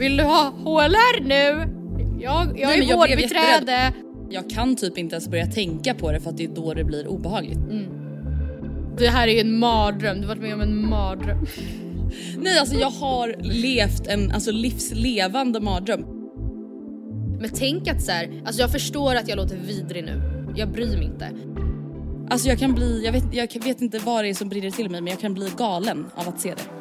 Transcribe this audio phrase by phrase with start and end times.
[0.00, 1.70] Vill du ha HLR nu?
[2.20, 3.92] Jag, jag Nej, är men jag vårdbiträde.
[4.30, 6.84] Jag kan typ inte ens börja tänka på det för att det är då det
[6.84, 7.58] blir obehagligt.
[8.98, 11.46] Det här är ju en mardröm, du har varit med om en mardröm.
[12.38, 16.04] Nej alltså jag har levt en alltså, livslevande mardröm.
[17.40, 20.22] Men tänk att så här, alltså jag förstår att jag låter vidrig nu.
[20.56, 21.30] Jag bryr mig inte.
[22.30, 24.90] Alltså jag kan bli, jag vet, jag vet inte vad det är som brinner till
[24.90, 26.79] mig men jag kan bli galen av att se det.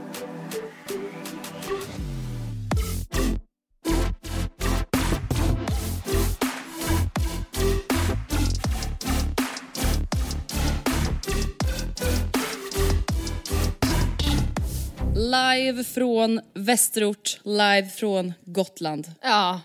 [15.34, 19.12] Live från Västerort, live från Gotland.
[19.22, 19.62] Ja.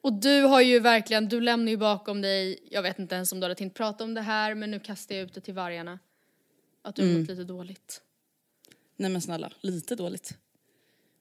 [0.00, 3.40] Och du har ju verkligen, du lämnar ju bakom dig, jag vet inte ens om
[3.40, 5.98] du hade tänkt prata om det här men nu kastar jag ut det till vargarna.
[6.84, 7.20] Att du har Mm.
[7.20, 8.00] mått lite dåligt.
[8.96, 10.34] Nej men snälla, lite dåligt.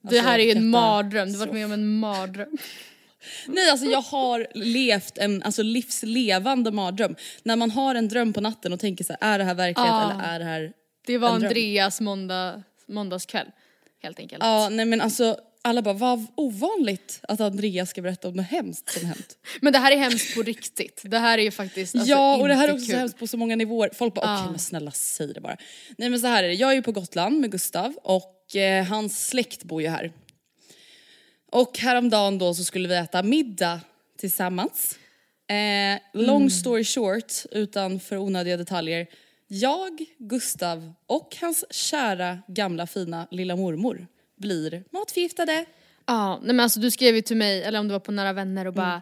[0.01, 2.57] det Alltså, här är ju en mardröm, du har varit med om en mardröm.
[3.47, 7.15] Nej alltså jag har levt en alltså, livslevande mardröm.
[7.43, 9.93] När man har en dröm på natten och tänker så här, är det här verklighet
[9.93, 10.11] Ah.
[10.11, 10.73] eller är det här...
[11.05, 11.35] Det var En.
[11.35, 13.47] Andreas måndag, måndagskväll.
[14.01, 14.43] Helt enkelt.
[14.43, 18.93] Ja nej men alltså alla bara vad ovanligt att Andreas ska berätta om något hemskt
[18.99, 19.37] som hänt.
[19.61, 21.01] Men det här är hemskt på riktigt.
[21.03, 22.99] Det här är ju faktiskt alltså, ja och det här är också så kul.
[22.99, 23.89] hemskt på så många nivåer.
[23.93, 25.57] Folk bara okej men snälla säg det bara.
[25.97, 28.85] Nej men så här är det, jag är ju på Gotland med Gustav och eh,
[28.85, 30.11] hans släkt bor ju här.
[31.51, 33.79] Och häromdagen då så skulle vi äta middag
[34.17, 34.99] tillsammans.
[35.49, 39.07] Eh, long story short, utan för onödiga detaljer.
[39.51, 45.65] Jag, Gustav och hans kära gamla fina lilla mormor blir matförgiftade.
[46.05, 48.33] Ja, nej men alltså du skrev ju till mig, eller om det var på Nära
[48.33, 49.01] Vänner och bara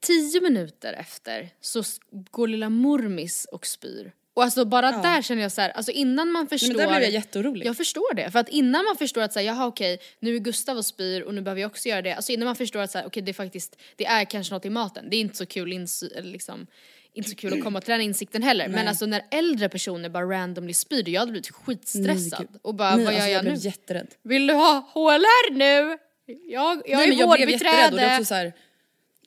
[0.00, 1.82] tio minuter efter så
[2.30, 4.12] går lilla mormis och spyr.
[4.34, 6.68] Och alltså bara där känner jag så här, alltså innan man förstår.
[6.68, 7.66] men där blev jag jätteorolig.
[7.66, 10.76] Jag förstår det, för att innan man förstår att säga jaha okej, nu är Gustav
[10.76, 12.12] och spyr och nu behöver jag också göra det.
[12.12, 14.70] Alltså innan man förstår att säga okej det är faktiskt, det är kanske något i
[14.70, 15.10] maten.
[15.10, 16.66] Det är inte så kul eller liksom
[17.14, 18.68] inte så kul att komma till den insikten heller.
[18.68, 22.46] Men alltså när äldre personer bara randomly spyr, jag hade blivit skitstressad.
[22.50, 23.60] Nej, och bara Nej, vad gör alltså, jag, jag blev nu?
[23.60, 24.06] jätterädd.
[24.22, 25.98] Vill du ha HLR nu?
[26.26, 28.34] Jag, jag Nej, är men jag blev jätterädd och vårdbiträde.
[28.34, 28.52] här,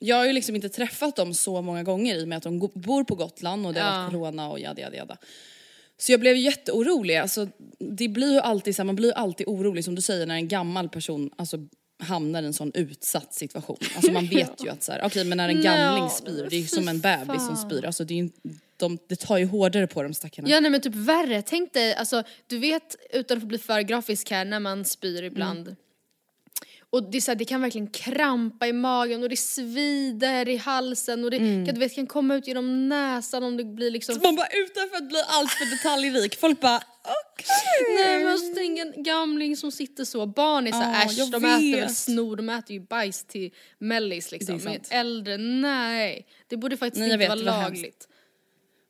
[0.00, 2.58] jag har ju liksom inte träffat dem så många gånger i och med att de
[2.74, 4.00] bor på Gotland och det har Ja.
[4.00, 5.16] varit corona och jada jada jada.
[6.00, 7.48] Så jag blev jätteorolig, alltså,
[7.78, 10.34] det blir ju alltid så här, man blir ju alltid orolig som du säger när
[10.34, 11.56] en gammal person alltså,
[11.98, 13.76] hamnar i en sån utsatt situation.
[13.96, 16.60] Alltså man vet ju att så här, okej men när en gamling spyr, det är
[16.60, 18.30] ju som en bebis som spyr, alltså det, är ju,
[18.76, 20.48] de, det tar ju hårdare på de stackarna.
[20.48, 24.30] Ja nej men typ värre, tänk dig, alltså du vet utan att bli för grafisk
[24.30, 25.60] här när man spyr ibland.
[25.60, 25.76] Mm.
[26.90, 30.56] Och det, är så här, det kan verkligen krampa i magen och det svider i
[30.56, 31.66] halsen och det Mm.
[31.66, 34.96] kan, du vet, kan komma ut genom näsan om det blir liksom Man bara utanför
[34.96, 37.96] att bli allt för detaljrik, folk bara okej.
[38.04, 41.30] Nej men alltså tänk en gamling som sitter så, barn är såhär Ja, äsch, jag
[41.30, 41.96] de äter väl vet.
[41.96, 44.60] snor, de äter ju bajs till mellis liksom.
[44.64, 46.26] Men äldre, nej.
[46.48, 48.08] Det borde faktiskt Nej, inte vet, vara var hemskt.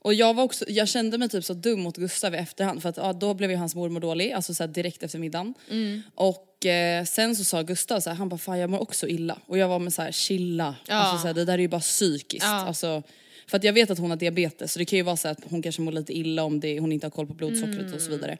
[0.08, 2.88] Och jag var också, jag kände mig typ så dum mot Gustav i efterhand för
[2.88, 5.54] att ja, då blev ju hans mormor dålig, alltså så här direkt efter middagen.
[5.70, 6.02] Mm.
[6.14, 9.38] Och eh, sen så sa Gustav så här, han bara fan jag mår också illa.
[9.46, 10.94] Och jag var med så här chilla, Ja.
[10.94, 12.44] alltså så här, det där är ju bara psykiskt.
[12.44, 12.50] Ja.
[12.66, 13.02] Alltså,
[13.46, 15.38] för att jag vet att hon har diabetes så det kan ju vara så att
[15.50, 18.10] hon kanske mår lite illa om det, hon inte har koll på blodsockret och så
[18.10, 18.38] vidare.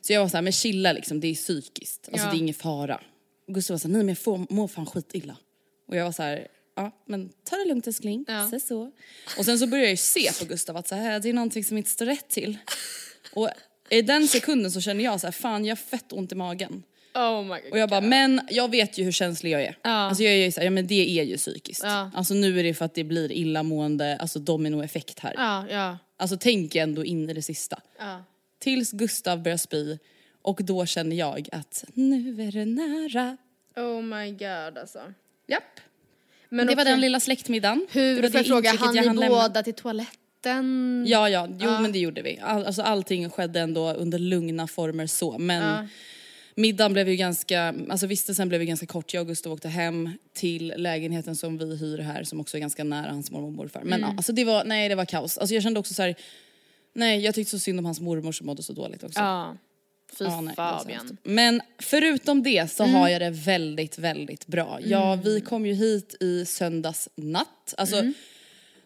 [0.00, 2.30] Så jag var så här, men chilla liksom, det är psykiskt, alltså Ja.
[2.32, 3.00] det är ingen fara.
[3.48, 5.36] Och Gustav var så här, nej men jag får, mår fan skitilla.
[5.88, 6.46] Och jag var så här,
[6.76, 8.46] ja men ta det lugnt älskling, Ja.
[8.50, 8.92] säg så.
[9.38, 11.64] Och sen så började jag ju se på Gustav att så här, det är någonting
[11.64, 12.58] som inte står rätt till.
[13.34, 13.48] Och
[13.90, 16.82] i den sekunden så känner jag så här, fan jag har fett ont i magen.
[17.14, 17.50] Oh.
[17.72, 19.78] Och jag bara, men jag vet ju hur känslig jag är.
[19.82, 19.90] Ja.
[19.90, 21.82] Alltså jag är ju såhär, ja men det är ju psykiskt.
[21.82, 22.10] Ja.
[22.14, 25.34] Alltså nu är det för att det blir illamående, alltså dominoeffekt här.
[25.36, 27.80] Ja, ja, Alltså tänk ändå in i det sista.
[27.98, 28.24] ja.
[28.58, 29.98] Tills Gustav börjar spy
[30.42, 33.36] Och då känner jag att nu är det nära.
[33.76, 35.14] Oh my god alltså.
[35.46, 35.80] Japp.
[36.50, 37.86] Men det var den lilla släktmiddagen.
[37.92, 39.28] det Hur, jag det fråga, hann ni hann lämna.
[39.28, 41.04] båda till toaletten?
[41.08, 42.38] Ja, ja, jo men det gjorde vi.
[42.42, 45.38] All, alltså, allting skedde ändå under lugna former så.
[45.38, 45.88] Men
[46.54, 49.14] middagen blev ju ganska, alltså vistelsen blev ju ganska kort.
[49.14, 52.84] Jag och Gustav åkte hem till lägenheten som vi hyr här som också är ganska
[52.84, 53.82] nära hans mormor och morfar.
[53.84, 55.38] Men ja, alltså det var, nej det var kaos.
[55.38, 56.14] Alltså jag kände också så här.
[56.92, 59.20] nej jag tyckte så synd om hans mormor som mådde så dåligt också.
[59.20, 59.56] Ja.
[60.12, 61.16] Fy så Fabian.
[61.22, 62.94] Men förutom det så Mm.
[62.94, 64.78] har jag det väldigt, väldigt bra.
[64.84, 67.74] Ja, vi kom ju hit i söndags natt.
[67.76, 68.14] Alltså, Mm.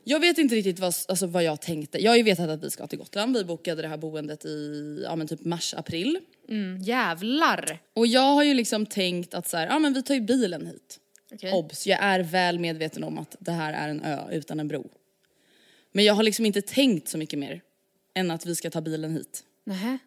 [0.06, 1.98] Jag vet inte riktigt vad, alltså, vad jag tänkte.
[2.02, 3.36] Jag har ju vetat att vi ska till Gotland.
[3.36, 6.18] Vi bokade det här boendet i ja, men typ mars, april.
[6.48, 7.78] Mm, jävlar.
[7.94, 10.66] Och jag har ju liksom tänkt att så här, ja men vi tar ju bilen
[10.66, 11.00] hit.
[11.32, 11.52] Okej.
[11.52, 14.90] Obs, jag är väl medveten om att det här är en ö utan en bro.
[15.92, 17.60] Men jag har liksom inte tänkt så mycket mer
[18.14, 19.44] än att vi ska ta bilen hit.
[19.64, 19.98] Nähä.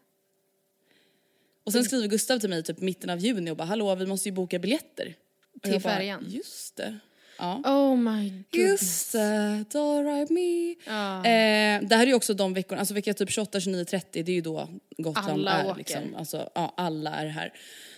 [1.67, 4.29] Och sen skriver Gustav till mig typ mitten av juni och bara hallå vi måste
[4.29, 5.15] ju boka biljetter.
[5.55, 6.25] Och Till färjan?
[6.29, 6.97] Just det.
[7.39, 7.61] Ja.
[7.65, 8.53] Oh my goodness.
[8.81, 10.75] Just det, don't ride me.
[10.85, 11.17] Ja.
[11.17, 14.31] Eh, det här är ju också de veckorna, alltså vecka typ 28, 29, 30 det
[14.31, 15.77] är ju då Gotland Alla är åker.
[15.77, 17.53] liksom, alltså ja alla är här.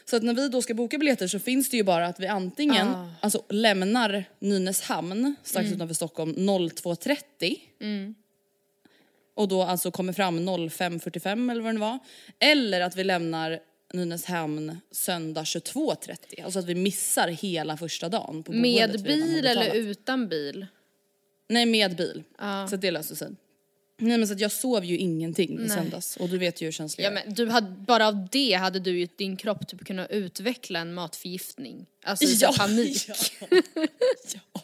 [0.06, 2.27] Så att när vi då ska boka biljetter så finns det ju bara att vi
[2.27, 3.10] antingen Ah.
[3.22, 5.75] alltså, lämnar Nynäshamn strax Mm.
[5.75, 7.57] utanför Stockholm 02.30
[9.39, 12.00] och då alltså kommer fram 05.45 eller vad det var.
[12.39, 13.59] Eller att vi lämnar
[13.94, 16.44] Nynäshamn söndag 22.30.
[16.44, 20.65] Alltså att vi missar hela första dagen på Med boendet bil eller utan bil?
[21.50, 22.24] Nej med bil.
[22.39, 22.68] Ja.
[22.68, 23.27] Så det löser sig.
[24.01, 26.72] Nej men så att jag sov ju ingenting i söndags och du vet ju hur
[26.72, 27.25] känslig Ja jag är.
[27.25, 30.94] men du hade, bara av det hade du ju din kropp typ kunnat utveckla en
[30.94, 31.86] matförgiftning.
[32.04, 33.10] Alltså Ja, panik.
[34.34, 34.62] Ja.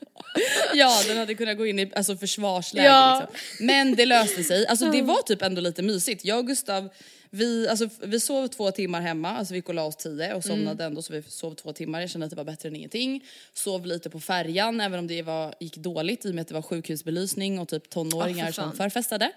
[0.74, 3.28] ja den hade kunnat gå in i alltså, försvarsläge Ja.
[3.32, 3.66] liksom.
[3.68, 4.68] Men det löste sig.
[4.68, 6.26] Alltså det var typ ändå lite mysigt.
[6.26, 6.90] Jag och Gustav,
[7.36, 10.44] vi, alltså, vi sov två timmar hemma, alltså vi gick och la oss tio och
[10.44, 10.86] somnade Mm.
[10.92, 12.02] ändå så vi sov två timmar.
[12.02, 13.26] Jag kände att det var bättre än ingenting.
[13.54, 16.54] Sov lite på färjan även om det var, gick dåligt i och med att det
[16.54, 19.32] var sjukhusbelysning och typ tonåringar Ah, för som förfestade.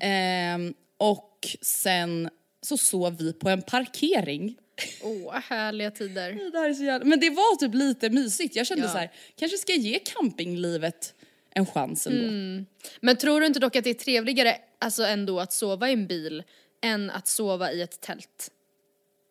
[0.00, 2.30] Ehm, och sen
[2.62, 4.56] så sov vi på en parkering.
[5.02, 6.50] Åh, härliga tider.
[6.52, 7.04] Det här är så jävla...
[7.06, 8.56] Men det var typ lite mysigt.
[8.56, 8.92] Jag kände Ja.
[8.92, 11.14] så här, kanske ska jag ge campinglivet
[11.54, 12.22] en chans ändå.
[12.28, 12.66] Mm.
[13.00, 16.06] Men tror du inte dock att det är trevligare alltså ändå att sova i en
[16.06, 16.42] bil
[16.82, 18.50] än att sova i ett tält?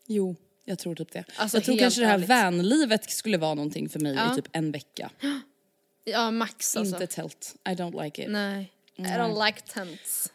[0.07, 1.23] Jo, jag tror typ det.
[1.35, 2.29] Alltså, jag tror kanske det här ärligt.
[2.29, 4.31] vanlivet skulle vara någonting för mig Ja.
[4.31, 5.09] i typ en vecka.
[6.03, 6.95] Ja, max alltså.
[6.95, 7.55] Inte tält.
[7.65, 8.29] I don't like it.
[8.31, 8.71] Nej.
[8.95, 10.31] I don't like tents.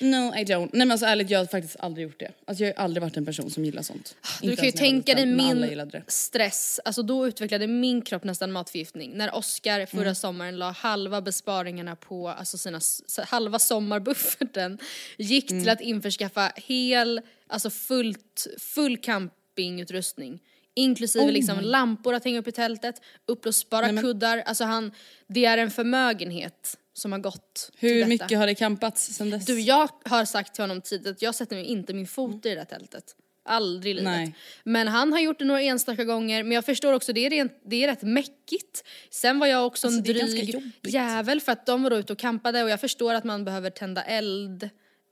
[0.00, 0.68] No I don't.
[0.72, 2.32] Nej men alltså ärligt jag har faktiskt aldrig gjort det.
[2.44, 4.16] Alltså jag har aldrig varit en person som gillar sånt.
[4.40, 9.12] Du Inte kan ju tänka dig min stress, alltså då utvecklade min kropp nästan matförgiftning.
[9.14, 10.14] När Oscar förra Mm.
[10.14, 12.80] sommaren la halva besparingarna på, alltså sina,
[13.26, 14.78] halva sommarbufferten
[15.18, 15.62] gick Mm.
[15.62, 20.40] till att införskaffa hel, alltså fullt, full campingutrustning.
[20.74, 22.94] Inklusive liksom lampor att hänga upp i tältet,
[23.26, 24.00] uppblåsbara Oh.
[24.00, 24.92] Kuddar, alltså han,
[25.26, 29.46] det är en förmögenhet som har gått Hur mycket har det campats sen dess?
[29.46, 32.48] Du, jag har sagt till honom tidigt att jag sätter mig inte min fot i
[32.48, 33.16] det där tältet.
[33.44, 34.12] Aldrig i livet.
[34.12, 34.34] Nej.
[34.64, 37.52] Men han har gjort det några enstaka gånger, men jag förstår också det är, rent,
[37.64, 38.84] det är rätt mäckigt.
[39.10, 42.62] Sen var jag också Alltså, en dryg jävel för att de var ute och campade
[42.62, 44.68] och jag förstår att man behöver tända eld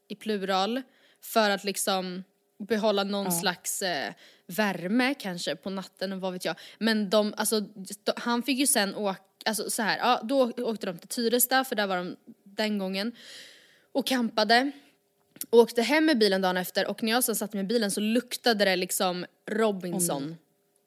[0.08, 0.82] i plural
[1.22, 2.24] för att liksom
[2.58, 4.12] behålla någon slags eh,
[4.46, 6.56] värme kanske på natten och vad vet jag.
[6.78, 7.62] Men de, alltså,
[8.16, 11.76] han fick ju sen åka, alltså så här, ja då åkte de till Tyresta för
[11.76, 13.12] där var de den gången
[13.92, 14.70] och campade.
[15.50, 18.64] Åkte hem med bilen dagen efter och när jag sen satt med bilen så luktade
[18.64, 20.36] det liksom Robinson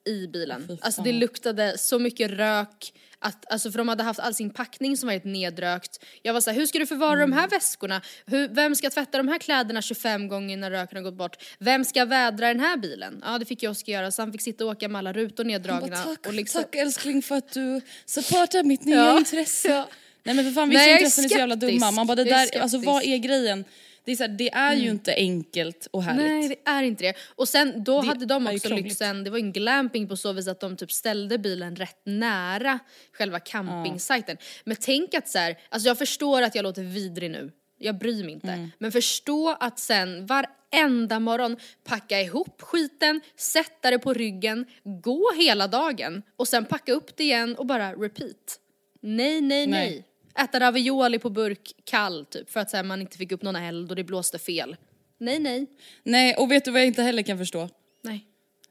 [0.06, 0.78] i bilen.
[0.82, 4.98] alltså det luktade så mycket rök, att, alltså för de hade haft all sin packning
[4.98, 6.04] som var helt nedrökt.
[6.22, 8.02] Jag var såhär, hur ska du förvara de här väskorna?
[8.26, 11.38] Hur, vem ska tvätta de här kläderna 25 gånger när röken har gått bort?
[11.60, 13.22] Vem ska vädra den här bilen?
[13.26, 15.44] Ja det fick jag Oskar göra så han fick sitta och åka med alla rutor
[15.44, 15.88] neddragna.
[15.88, 19.18] Bara, tack, och liksom, tack älskling för att du supportar mitt nya Ja.
[19.18, 19.68] intresse.
[19.74, 19.88] Ja.
[20.24, 21.92] Nej men för fan vissa intressen är så jävla dumma.
[21.92, 23.66] Man bara det där, alltså vad är grejen?
[24.08, 26.26] Det är, så här, det är ju inte enkelt och härligt.
[26.26, 27.14] Nej det är inte det.
[27.36, 30.48] Och sen då Det hade de också lyxen, det var en glamping på så vis
[30.48, 32.80] att de typ ställde bilen rätt nära
[33.14, 34.38] själva campingsajten.
[34.64, 38.24] Men tänk att så här, alltså jag förstår att jag låter vidrig nu, jag bryr
[38.24, 38.48] mig inte.
[38.48, 38.72] Mm.
[38.78, 45.68] Men förstå att sen varenda morgon packa ihop skiten, sätta det på ryggen, gå hela
[45.68, 48.60] dagen och sen packa upp det igen och bara repeat.
[49.02, 49.90] Nej, nej, nej.
[49.90, 50.04] Nej.
[50.44, 53.56] Äta ravioli på burk kall typ för att så här, man inte fick upp någon
[53.56, 54.76] eld och det blåste fel.
[55.20, 55.66] Nej, nej,
[56.04, 57.70] Nej och vet du vad jag inte heller kan förstå?
[58.04, 58.24] nej.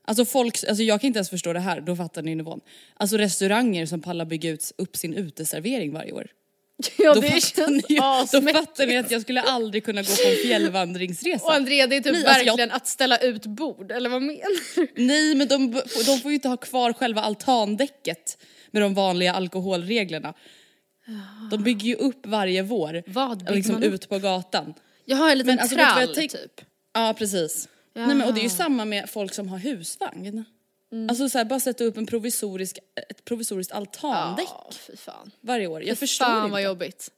[0.09, 2.61] Alltså folk, alltså jag kan inte ens förstå det här, då fattar ni nivån.
[2.97, 6.27] Alltså restauranger som pallar bygga ut, upp sin uteservering varje år.
[6.99, 7.97] Ja då, fattar känns ni,
[8.41, 11.45] då fattar ni att jag skulle aldrig kunna gå på en fjällvandringsresa.
[11.45, 14.23] Och Andrea det är typ Nej, alltså jag- verkligen att ställa ut bord, eller vad
[14.23, 14.89] menar du?
[14.97, 15.73] Nej men de,
[16.07, 18.39] de får ju inte ha kvar själva altandäcket
[18.71, 20.35] med de vanliga alkoholreglerna.
[21.51, 23.03] De bygger ju upp varje vår.
[23.07, 23.95] Vad bygger liksom man upp?
[23.95, 24.75] ut på gatan.
[25.05, 26.61] Jag har en liten Men alltså, trall jag typ.
[26.93, 27.69] Ja precis.
[27.95, 30.45] Nej, men, och det är ju samma med folk som har husvagn.
[31.09, 32.79] Alltså så här, bara sätta upp en provisorisk,
[33.11, 35.31] ett provisoriskt altandäck Ja, fy fan.
[35.41, 35.83] varje år.
[35.83, 36.53] Jag Fy förstår fan inte.
[36.53, 37.11] vad jobbigt.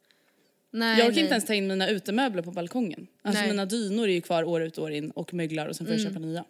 [0.71, 1.21] Nej, Jag kan nej.
[1.23, 3.07] inte ens ta in mina utemöbler på balkongen.
[3.23, 3.51] Alltså Nej.
[3.51, 5.95] mina dynor är ju kvar år ut och år in och möglar och sen får
[5.95, 6.13] jag Mm.
[6.15, 6.45] köpa nya.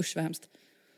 [0.00, 0.48] Usch vad hemskt.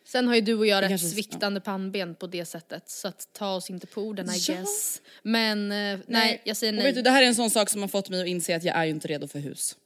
[0.07, 3.55] Sen har ju du och jag rätt sviktande pannben på det sättet så att ta
[3.55, 4.55] oss inte på orden I Ja.
[4.55, 5.01] guess.
[5.23, 6.85] Men eh, nej, jag säger Och nej.
[6.87, 8.65] vet du, det här är en sån sak som har fått mig att inse att
[8.65, 9.77] jag är ju inte redo för hus.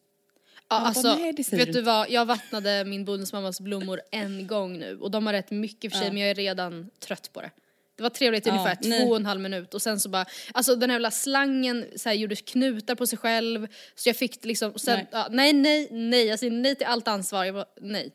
[0.68, 4.46] ja, bara, alltså, nej, säger vet du du vad, jag vattnade min bonusmammas blommor en
[4.46, 7.40] gång nu och de har rätt mycket för sig men jag är redan trött på
[7.40, 7.50] det.
[7.96, 9.00] Det var trevligt i Ja, ungefär nej.
[9.00, 12.08] två och en halv minut och sen så bara, alltså den här jävla slangen så
[12.08, 15.06] här, gjorde knutar på sig själv så jag fick liksom, och sen, Nej.
[15.12, 15.22] nej.
[15.22, 18.10] Ja, nej nej nej, jag säger nej till allt ansvar, jag bara, nej.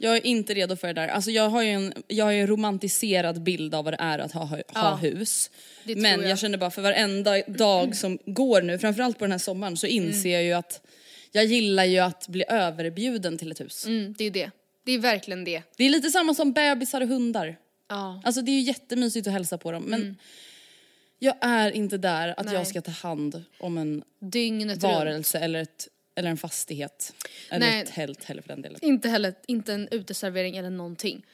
[0.00, 1.08] Jag är inte redo för det där.
[1.08, 4.32] Alltså jag har ju en, jag har en romantiserad bild av vad det är att
[4.32, 5.50] ha, ha Ja, hus.
[5.84, 6.30] Men jag.
[6.30, 6.38] jag.
[6.38, 10.30] känner bara för varenda dag som går nu, framförallt på den här sommaren, så inser
[10.32, 10.80] jag ju att
[11.32, 13.86] jag gillar ju att bli överbjuden till ett hus.
[13.86, 14.50] Mm, det är ju det.
[14.84, 15.62] Det är verkligen det.
[15.76, 17.56] Det är lite samma som bebisar och hundar.
[17.88, 18.22] Ja.
[18.24, 20.16] Alltså det är ju jättemysigt att hälsa på dem men
[21.18, 22.54] jag är inte där att Nej.
[22.54, 24.82] jag ska ta hand om en Dygnet runt.
[24.82, 25.88] varelse eller, ett,
[26.18, 27.12] eller en fastighet.
[27.50, 27.82] Eller Nej.
[27.82, 28.78] ett tält heller för den delen.
[28.82, 31.26] Inte heller, inte en uteservering eller någonting.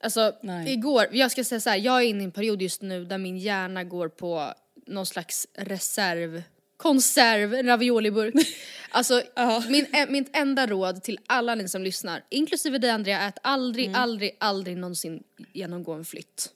[0.00, 0.72] Alltså Nej.
[0.72, 3.18] igår, jag ska säga så här, jag är inne i en period just nu där
[3.18, 4.54] min hjärna går på
[4.86, 6.42] någon slags reserv,
[6.76, 8.34] konserv, ravioliburk.
[8.92, 9.22] Alltså
[9.68, 13.86] min, mitt enda råd till alla ni som lyssnar, inklusive dig Andrea, är att aldrig,
[13.86, 14.00] Mm.
[14.00, 16.50] aldrig, aldrig någonsin genomgå en flytt.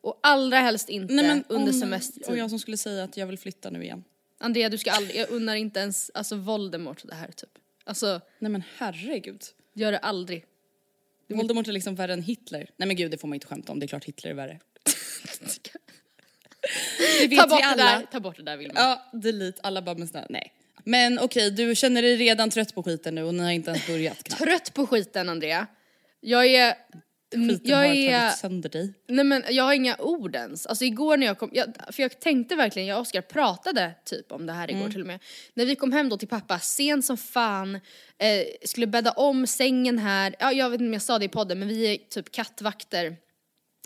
[0.00, 2.28] Och allra helst inte Nej, men, under semestertid.
[2.28, 4.04] Och jag som skulle säga att jag vill flytta nu igen.
[4.38, 7.50] Andrea du ska aldrig, jag unnar inte ens alltså Voldemort det här typ.
[7.84, 9.42] Alltså Nej men herregud.
[9.74, 10.44] gör det aldrig.
[11.28, 12.70] Voldemort är liksom värre än Hitler.
[12.76, 14.60] Nej men gud det får man inte skämta om, det är klart Hitler är värre.
[17.20, 17.84] det vet Ta bort vi det alla.
[17.98, 18.74] där, ta bort det där Vilma.
[18.76, 20.52] Ja, delete, alla bara men snälla, nej.
[20.84, 23.86] Men okej, du känner dig redan trött på skiten nu och ni har inte ens
[23.86, 24.42] börjat knappt.
[24.42, 25.66] trött på skiten Andrea.
[26.20, 26.74] Jag är...
[27.34, 28.20] Skiten jag har är...
[28.20, 28.94] tagit sönder dig.
[29.08, 30.66] Nej men jag har inga ord ens.
[30.66, 34.32] Alltså igår när jag kom, jag, för jag tänkte verkligen, jag och Oskar pratade typ
[34.32, 35.22] om det här igår till och med.
[35.54, 37.74] När vi kom hem då till pappa, sent som fan,
[38.18, 41.28] eh, skulle bädda om sängen här, ja jag vet inte om jag sa det i
[41.28, 43.16] podden men vi är typ kattvakter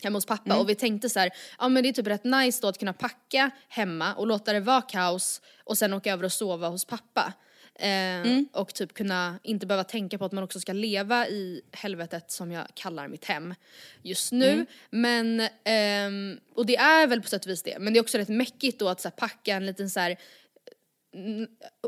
[0.02, 2.59] hemma hos pappa och vi tänkte så här, ja men det är typ rätt nice
[2.62, 6.32] då att kunna packa hemma och låta det vara kaos och sen åka över och
[6.32, 7.35] sova hos pappa.
[7.80, 8.22] Eh,
[8.52, 12.52] Och typ kunna inte behöva tänka på att man också ska leva i helvetet som
[12.52, 13.54] jag kallar mitt hem
[14.02, 14.66] just nu.
[14.90, 18.18] Men, ehm, och det är väl på sätt och vis det, men det är också
[18.18, 20.16] rätt mäckigt då att så här, packa en liten så här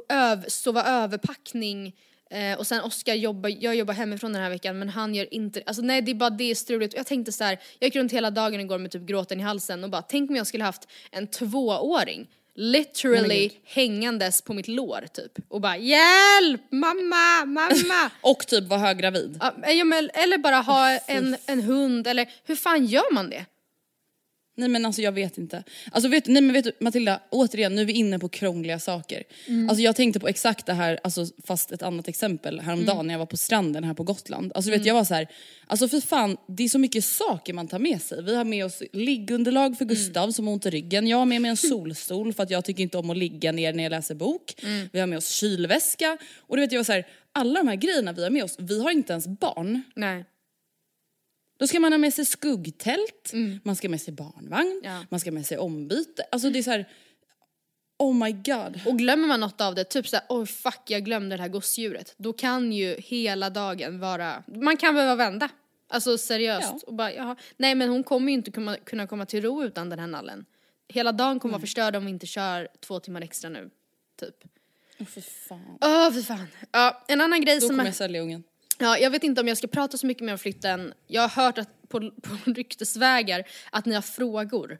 [0.08, 1.96] öv, sova överpackning
[2.30, 5.62] eh, och sen Oskar jobbar, jag jobbar hemifrån den här veckan men han gör inte,
[5.66, 6.94] alltså nej det är bara det struligt.
[6.94, 9.42] Och Jag tänkte så här, jag gick runt hela dagen igår med typ gråten i
[9.42, 15.04] halsen och bara tänk om jag skulle haft en tvååring literally hängandes på mitt lår
[15.12, 18.10] typ och bara hjälp mamma, mamma.
[18.20, 19.38] Och typ var höggravid.
[19.40, 23.44] Ja, ja, men, eller bara ha en, en hund eller hur fan gör man det?
[24.62, 25.64] Nej men alltså jag vet inte.
[25.92, 29.22] Alltså vet, nej men vet du Matilda, återigen nu är vi inne på krångliga saker.
[29.68, 33.18] Alltså jag tänkte på exakt det här, alltså, fast ett annat exempel häromdagen när jag
[33.18, 34.52] var på stranden här på Gotland.
[34.54, 35.28] Alltså vet jag var så här,
[35.66, 38.22] alltså för fan det är så mycket saker man tar med sig.
[38.22, 41.06] Vi har med oss liggunderlag för Gustav som har ont i ryggen.
[41.06, 43.72] Jag har med mig en solstol för att jag tycker inte om att ligga ner
[43.72, 44.54] när jag läser bok.
[44.92, 46.18] Vi har med oss kylväska.
[46.36, 48.56] Och du vet jag var så här, alla de här grejerna vi har med oss,
[48.58, 49.82] vi har inte ens barn.
[49.94, 50.24] Nej.
[51.62, 55.04] Då ska man ha med sig skuggtält, man ska ha med sig barnvagn, Ja.
[55.10, 56.26] man ska ha med sig ombyte.
[56.32, 56.88] Alltså det är så här.
[57.98, 58.80] oh my god.
[58.86, 62.14] Och glömmer man något av det, typ såhär oj fuck jag glömde det här gosedjuret.
[62.16, 65.48] Då kan ju hela dagen vara, man kan behöva vända.
[65.88, 66.72] Alltså seriöst.
[66.72, 66.80] Ja.
[66.86, 67.36] Och bara, jaha.
[67.56, 68.50] Nej men hon kommer ju inte
[68.84, 70.44] kunna, komma till ro utan den här nallen.
[70.88, 73.70] Hela dagen kommer vara förstörd om vi inte kör två timmar extra nu.
[74.20, 74.44] Typ.
[74.98, 75.78] Oh, för fan.
[75.80, 76.46] Åh fy fan.
[76.72, 78.44] Ja, en annan grej Då som kommer är, jag sälja ungen.
[78.82, 80.92] Ja, jag vet inte om jag ska prata så mycket mer om flytten.
[81.06, 84.78] Jag har hört att på, på ryktesvägar att ni har frågor.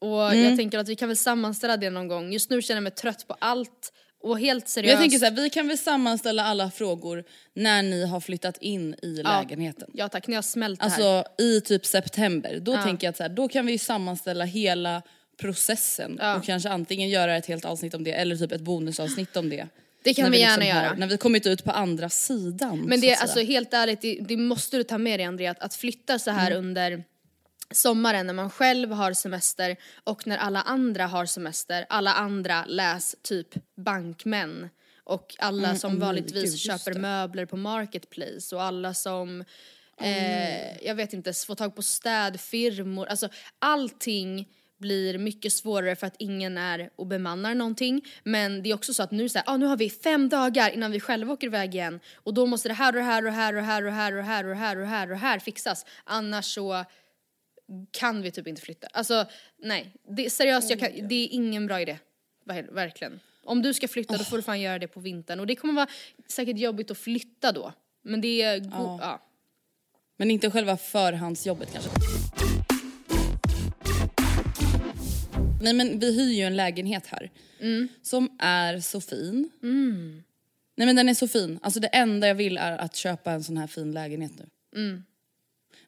[0.00, 0.44] Och Mm.
[0.44, 2.32] jag tänker att vi kan väl sammanställa det någon gång.
[2.32, 3.92] Just nu känner jag mig trött på allt.
[4.22, 4.90] Och helt seriöst.
[4.92, 7.24] jag tänker så här, vi kan väl sammanställa alla frågor
[7.54, 9.90] när ni har flyttat in i lägenheten.
[9.94, 11.14] Ja tack, ni har smält det här.
[11.18, 12.58] Alltså i typ september.
[12.60, 15.02] Då tänker jag att så här, då kan vi sammanställa hela
[15.40, 16.36] processen Ja.
[16.36, 19.66] och kanske antingen göra ett helt avsnitt om det eller typ ett bonusavsnitt om det.
[20.02, 20.94] Det kan När vi liksom gärna har- göra.
[20.98, 22.80] När vi kommit ut på andra sidan.
[22.80, 25.60] Men det är alltså helt ärligt, det, det måste du ta med dig Andrea, att,
[25.60, 26.42] att flytta så Mm.
[26.42, 27.04] här under
[27.70, 33.16] sommaren när man själv har semester och när alla andra har semester, alla andra läs
[33.22, 34.68] typ bankmän
[35.04, 39.44] och alla som mm, vanligtvis gud, köper möbler på Marketplace och alla som
[40.00, 43.28] eh, jag vet inte, får tag på städfirmor, alltså
[43.58, 44.48] allting
[44.80, 48.04] blir mycket svårare för att ingen är och bemannar någonting.
[48.24, 50.70] Men det är också så att nu så här, ah, nu har vi fem dagar
[50.70, 53.54] innan vi själva åker iväg igen och då måste det här och här och här
[53.56, 55.86] och här och här och här och här och här och här fixas.
[56.04, 56.84] Annars så
[57.90, 58.86] kan vi typ inte flytta.
[58.92, 59.26] Alltså
[59.62, 61.98] nej, det, seriöst jag kan, det är ingen bra idé.
[62.46, 63.20] Ver- Verkligen.
[63.44, 65.74] Om du ska flytta då får du fan göra det på vintern och det kommer
[65.74, 65.86] vara
[66.28, 67.72] säkert jobbigt att flytta då.
[68.02, 68.98] Men det är, go- Ja.
[69.02, 69.20] ja.
[70.16, 71.90] Men inte själva förhandsjobbet kanske.
[75.60, 77.30] Nej men vi hyr ju en lägenhet här.
[78.02, 79.50] Som är så fin.
[80.76, 81.58] Nej men den är så fin.
[81.62, 84.32] Alltså det enda jag vill är att köpa en sån här fin lägenhet
[84.72, 85.02] nu.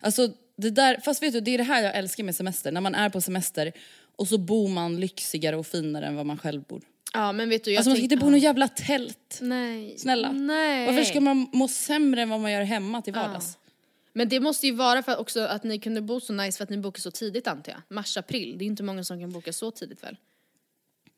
[0.00, 2.73] Alltså det där, fast vet du det är det här jag älskar med semester.
[2.73, 3.73] När man är på semester
[4.17, 6.83] och så bor man lyxigare och finare än vad man själv bor.
[7.14, 9.38] ja men vet du jag Alltså man ska inte bo i något jävla tält.
[9.41, 9.99] Nej.
[9.99, 10.33] Snälla.
[10.33, 10.87] Nej.
[10.87, 13.59] Varför ska man må sämre än vad man gör hemma till vardags?
[14.12, 16.64] Men det måste ju vara för att också att ni kunde bo så nice för
[16.64, 17.83] att ni bokade så tidigt antar jag.
[17.97, 18.59] Mars, april.
[18.59, 20.16] Det är inte många som kan boka så tidigt väl?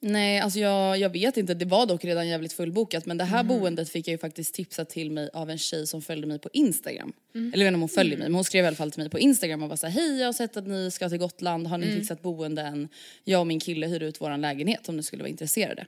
[0.01, 1.55] Nej, alltså jag, jag vet inte.
[1.55, 3.07] Det var dock redan jävligt fullbokat.
[3.07, 3.49] Men det här Mhm.
[3.49, 6.49] boendet fick jag ju faktiskt tipsat till mig av en tjej som följde mig på
[6.53, 7.13] Instagram.
[7.35, 7.53] Mm.
[7.55, 9.01] Eller jag vet inte om hon följer mig, men hon skrev i alla fall till
[9.01, 11.67] mig på Instagram och var såhär, hej jag har sett att ni ska till Gotland,
[11.67, 11.99] har ni Mm.
[11.99, 12.89] fixat boende än?
[13.25, 15.87] Jag och min kille hyr ut våran lägenhet om ni skulle vara intresserade.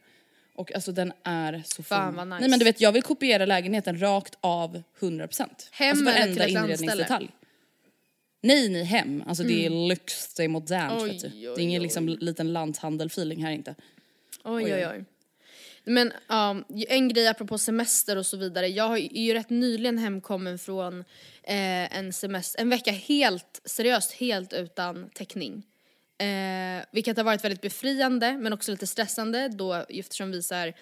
[0.57, 1.85] Och alltså den är så fin.
[1.85, 2.41] Fan, vad nice.
[2.41, 5.45] Nej men du vet jag vill kopiera lägenheten rakt av 100%.
[5.71, 7.31] Hem alltså varenda inredningsdetalj.
[8.41, 9.25] Nej, nej hem.
[9.27, 11.05] Alltså det är lyx, det är modernt Mm.
[11.05, 11.29] Oj, vet du.
[11.29, 11.83] Det är ingen oj.
[11.83, 13.75] liksom liten lanthandel-feeling här inte.
[14.45, 15.05] Oj, Oj, oj, oj.
[15.85, 16.57] Men ja,
[16.89, 18.69] en grej apropå semester och så vidare.
[18.69, 21.01] Jag är ju rätt nyligen hemkommen från
[21.43, 25.63] eh, en semester, en vecka helt, seriöst helt utan täckning.
[26.19, 30.77] Eh, vilket har varit väldigt befriande men också lite stressande då eftersom vi så här,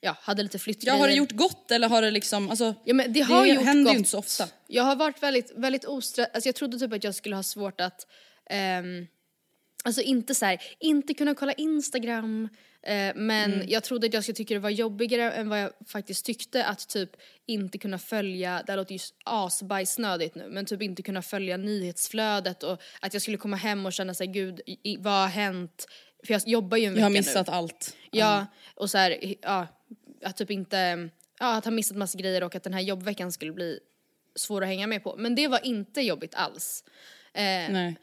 [0.00, 0.98] ja, hade lite Ja, flyttgrejer.
[0.98, 3.64] har det gjort gott eller har det liksom, alltså, Ja men det har det gjort
[3.64, 3.94] händer gott.
[3.94, 4.48] ju inte så ofta.
[4.66, 7.80] Jag har varit väldigt, väldigt ostressad, alltså jag trodde typ att jag skulle ha svårt
[7.80, 8.06] att,
[8.50, 9.06] ehm,
[9.84, 12.48] alltså inte så här, inte kunna kolla Instagram,
[13.14, 13.66] men Mm.
[13.68, 16.88] jag trodde att jag skulle tycka det var jobbigare än vad jag faktiskt tyckte att
[16.88, 17.10] typ
[17.46, 22.62] inte kunna följa, det här låter ju asbajsnödigt nu, men typ inte kunna följa nyhetsflödet
[22.62, 24.60] och att jag skulle komma hem och känna sig gud,
[24.98, 25.86] vad har hänt?
[26.26, 27.18] För jag jobbar ju en Jag vecka har nu.
[27.18, 27.96] missat allt.
[28.10, 29.66] Ja, och så här, ja,
[30.22, 33.52] att typ inte, ja, att ha missat massa grejer och att den här jobbveckan skulle
[33.52, 33.78] bli
[34.34, 35.14] svår att hänga med på.
[35.18, 36.84] Men det var inte jobbigt alls.
[37.34, 37.96] Eh, Nej.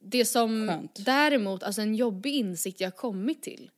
[0.00, 1.04] det som Skönt.
[1.04, 3.70] däremot, alltså en jobbig insikt jag kommit till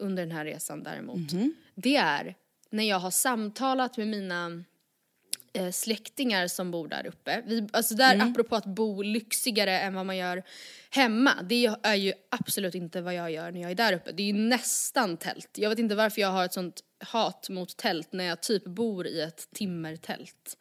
[0.00, 1.54] under den här resan däremot, Mhm.
[1.74, 2.34] det är
[2.70, 4.64] när jag har samtalat med mina
[5.52, 7.42] eh, släktingar som bor där uppe.
[7.46, 8.30] Vi, alltså där, Mm.
[8.30, 10.42] apropå att bo lyxigare än vad man gör
[10.90, 14.12] hemma, det är ju absolut inte vad jag gör när jag är där uppe.
[14.12, 15.48] Det är ju nästan tält.
[15.54, 19.06] Jag vet inte varför jag har ett sånt hat mot tält när jag typ bor
[19.06, 20.56] i ett timmertält.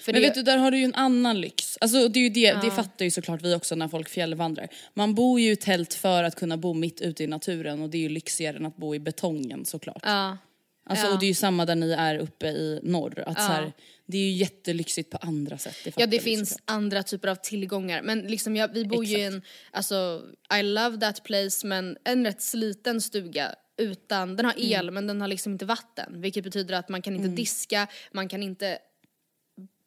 [0.00, 1.78] För Men det, vet du, där har du ju en annan lyx.
[1.80, 4.68] Alltså det är ju det, det fattar ju såklart vi också när folk fjällvandrar.
[4.94, 7.98] Man bor ju i tält för att kunna bo mitt ute i naturen och det
[7.98, 10.02] är ju lyxigare än att bo i betongen såklart.
[10.04, 10.38] Ja.
[10.86, 11.12] Alltså, Ja.
[11.12, 13.24] Och det är ju samma där ni är uppe i norr.
[13.26, 13.72] Att så här,
[14.06, 15.76] det är ju jättelyxigt på andra sätt.
[15.84, 16.70] Det Ja det vi finns såklart.
[16.70, 20.22] andra typer av tillgångar men liksom jag, vi bor ju i en, alltså
[20.60, 24.72] I love that place men en rätt sliten stuga utan, den har Mm.
[24.72, 28.28] el men den har liksom inte vatten vilket betyder att man kan inte diska, man
[28.28, 28.78] kan inte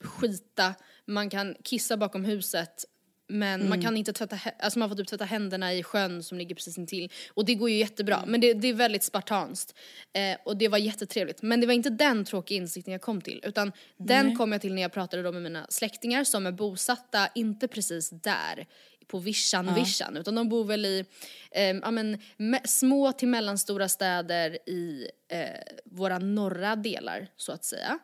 [0.04, 0.74] skita,
[1.06, 2.86] man kan kissa bakom huset
[3.28, 3.70] men Mm.
[3.70, 6.78] man kan inte tvätta, alltså man får typ tvätta händerna i sjön som ligger precis
[6.78, 7.12] intill.
[7.34, 8.32] Och det går ju jättebra, Mm.
[8.32, 9.74] men det, det är väldigt spartanskt.
[10.13, 11.42] Eh, och det var jättetrevligt.
[11.42, 14.74] Men det var inte den tråkiga insikten jag kom till, utan den kom jag till
[14.74, 18.68] när jag pratade då med mina släktingar som är bosatta, inte precis där,
[19.08, 21.06] på vischan, vischan, utan de bor väl i
[21.52, 25.48] eh, ja, men, me- små till mellanstora städer i eh,
[25.86, 28.00] våra norra delar, så att säga.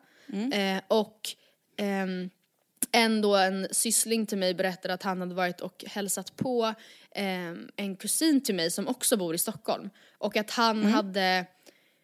[0.52, 1.20] Eh, och
[1.80, 2.30] ehm,
[2.92, 6.74] ändå en syssling till mig berättade att han hade varit och hälsat på
[7.10, 9.90] eh, en kusin till mig som också bor i Stockholm.
[10.18, 11.46] Och att han hade,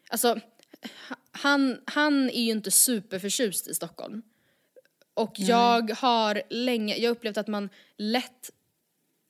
[0.09, 0.29] alltså
[1.09, 4.23] ha- han, han är ju inte superförtjust i Stockholm.
[5.15, 8.51] Och jag har länge, jag har upplevt att man lätt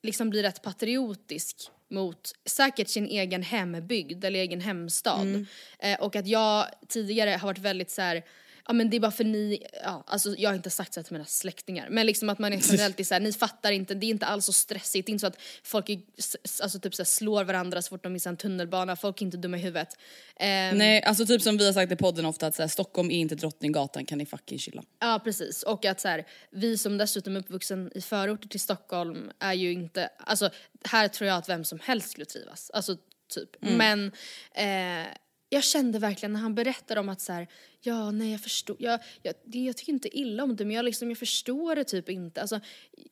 [0.02, 5.46] liksom blir rätt patriotisk mot säkert sin egen hembygd eller egen hemstad.
[5.78, 8.24] Eh, och att jag tidigare har varit väldigt så här,
[8.66, 11.04] ja men det är bara för ni, ja alltså jag har inte sagt så här
[11.04, 13.94] till mina släktingar, men liksom att man är generellt är så här, ni fattar inte,
[13.94, 16.00] det är inte alls så stressigt, det är inte så att folk är,
[16.62, 19.36] alltså typ så här, slår varandra så fort de missar en tunnelbana, folk är inte
[19.36, 19.88] dumma i huvudet.
[20.40, 23.10] Um, Nej alltså typ som vi har sagt i podden ofta att så här, Stockholm
[23.10, 24.82] är inte Drottninggatan, kan ni fucking chilla.
[25.00, 29.30] Ja precis, och att så här, vi som dessutom är uppvuxen i förorter till Stockholm
[29.38, 30.50] är ju inte, alltså
[30.84, 32.96] här tror jag att vem som helst skulle trivas, alltså
[33.28, 33.62] typ.
[33.62, 33.76] Mm.
[33.76, 34.12] Men
[34.54, 35.06] eh,
[35.48, 37.48] jag kände verkligen när han berättade om att så här,
[37.80, 41.08] ja nej jag förstår, jag, jag, jag tycker inte illa om det men jag, liksom,
[41.08, 42.40] jag förstår det typ inte.
[42.40, 42.60] Alltså,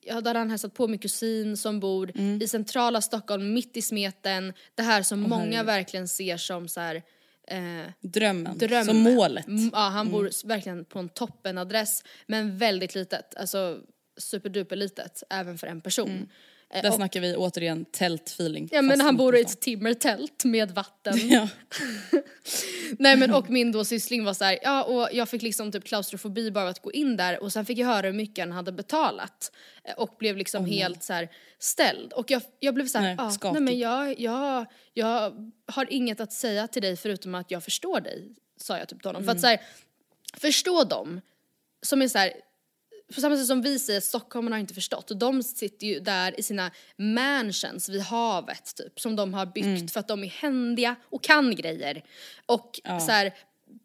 [0.00, 2.42] jag hade han hälsat på min kusin som bor mm.
[2.42, 5.66] i centrala Stockholm, mitt i smeten, det här som oh, många herregud.
[5.66, 7.02] verkligen ser som så här,
[7.46, 8.58] Eh, drömmen.
[8.58, 9.46] drömmen, som målet.
[9.72, 10.32] Ja, han bor mm.
[10.44, 13.80] verkligen på en toppenadress men väldigt litet, alltså
[14.16, 16.10] superduper litet även för en person.
[16.10, 16.28] Mm.
[16.70, 18.68] Eh, Där och, snackar vi återigen tältfeeling.
[18.72, 21.14] Ja men han bor i ett timmertält med vatten.
[21.28, 21.48] Ja.
[22.98, 25.84] Nej men och min då syssling var så här, ja och jag fick liksom typ
[25.84, 28.52] klaustrofobi bara av att gå in där och sen fick jag höra hur mycket han
[28.52, 29.52] hade betalat.
[29.84, 32.12] Eh, och blev liksom oh, helt så här ställd.
[32.12, 35.32] Och jag, jag blev så här, nej, ah, nej men jag, jag, jag
[35.66, 38.34] har inget att säga till dig förutom att jag förstår dig.
[38.56, 39.22] Sa jag typ till honom.
[39.22, 39.26] Mm.
[39.26, 39.60] För att så här,
[40.36, 41.20] förstå dem
[41.82, 42.32] som är så här,
[43.14, 46.00] på samma sätt som vi säger att stockholmarna har inte förstått och de sitter ju
[46.00, 49.88] där i sina mansions vid havet typ som de har byggt mm.
[49.88, 52.04] för att de är händiga och kan grejer.
[52.46, 53.00] Och ja.
[53.00, 53.34] så här,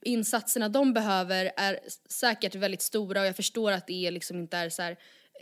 [0.06, 4.58] insatserna de behöver är säkert väldigt stora och jag förstår att det är liksom inte
[4.58, 4.98] är så här,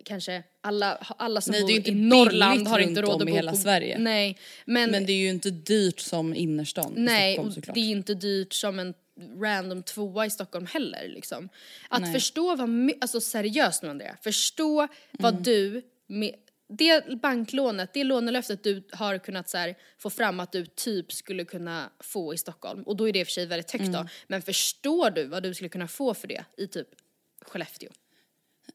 [0.06, 3.52] kanske alla, alla som Nej, bor i Norrland har inte råd att bo i hela
[3.52, 3.97] på, Sverige.
[4.00, 7.76] Nej, men, men det är ju inte dyrt som innerstan Nej, Stockholm, såklart.
[7.76, 8.93] det är inte dyrt som en
[9.41, 11.49] random tvåa i Stockholm heller liksom.
[11.89, 12.13] Att Nej.
[12.13, 14.91] förstå vad, alltså seriöst nu Andrea, förstå mm.
[15.12, 16.36] vad du med
[16.69, 21.45] det banklånet, det lånelöftet du har kunnat så här, få fram att du typ skulle
[21.45, 23.93] kunna få i Stockholm och då är det i och för sig väldigt högt mm.
[23.93, 26.88] då, men förstår du vad du skulle kunna få för det i typ
[27.41, 27.89] Skellefteå?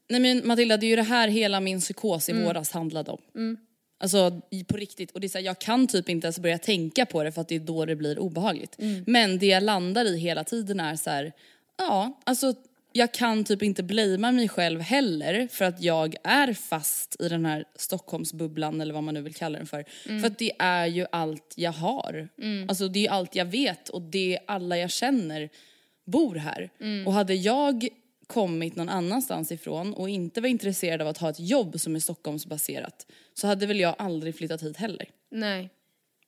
[0.08, 2.44] Nej men Matilda, det är ju det här hela min psykos i mm.
[2.44, 3.20] våras handlade om.
[3.34, 3.56] Mm.
[4.02, 5.10] Alltså på riktigt.
[5.10, 7.40] Och det är så här, jag kan typ inte ens börja tänka på det för
[7.40, 8.78] att det är då det blir obehagligt.
[8.78, 9.04] Mm.
[9.06, 11.32] Men det jag landar i hela tiden är så här,
[11.78, 12.54] ja alltså
[12.92, 17.46] jag kan typ inte blamea mig själv heller för att jag är fast i den
[17.46, 19.84] här Stockholmsbubblan eller vad man nu vill kalla den för.
[20.08, 20.20] Mm.
[20.20, 22.28] För att det är ju allt jag har.
[22.38, 22.68] Mm.
[22.68, 25.48] Alltså det är allt jag vet och det är alla jag känner
[26.04, 26.70] bor här.
[26.80, 27.06] Mm.
[27.06, 27.88] Och hade jag
[28.32, 32.00] kommit någon annanstans ifrån och inte var intresserad av att ha ett jobb som är
[32.00, 35.08] Stockholmsbaserat så hade väl jag aldrig flyttat hit heller.
[35.30, 35.70] Nej.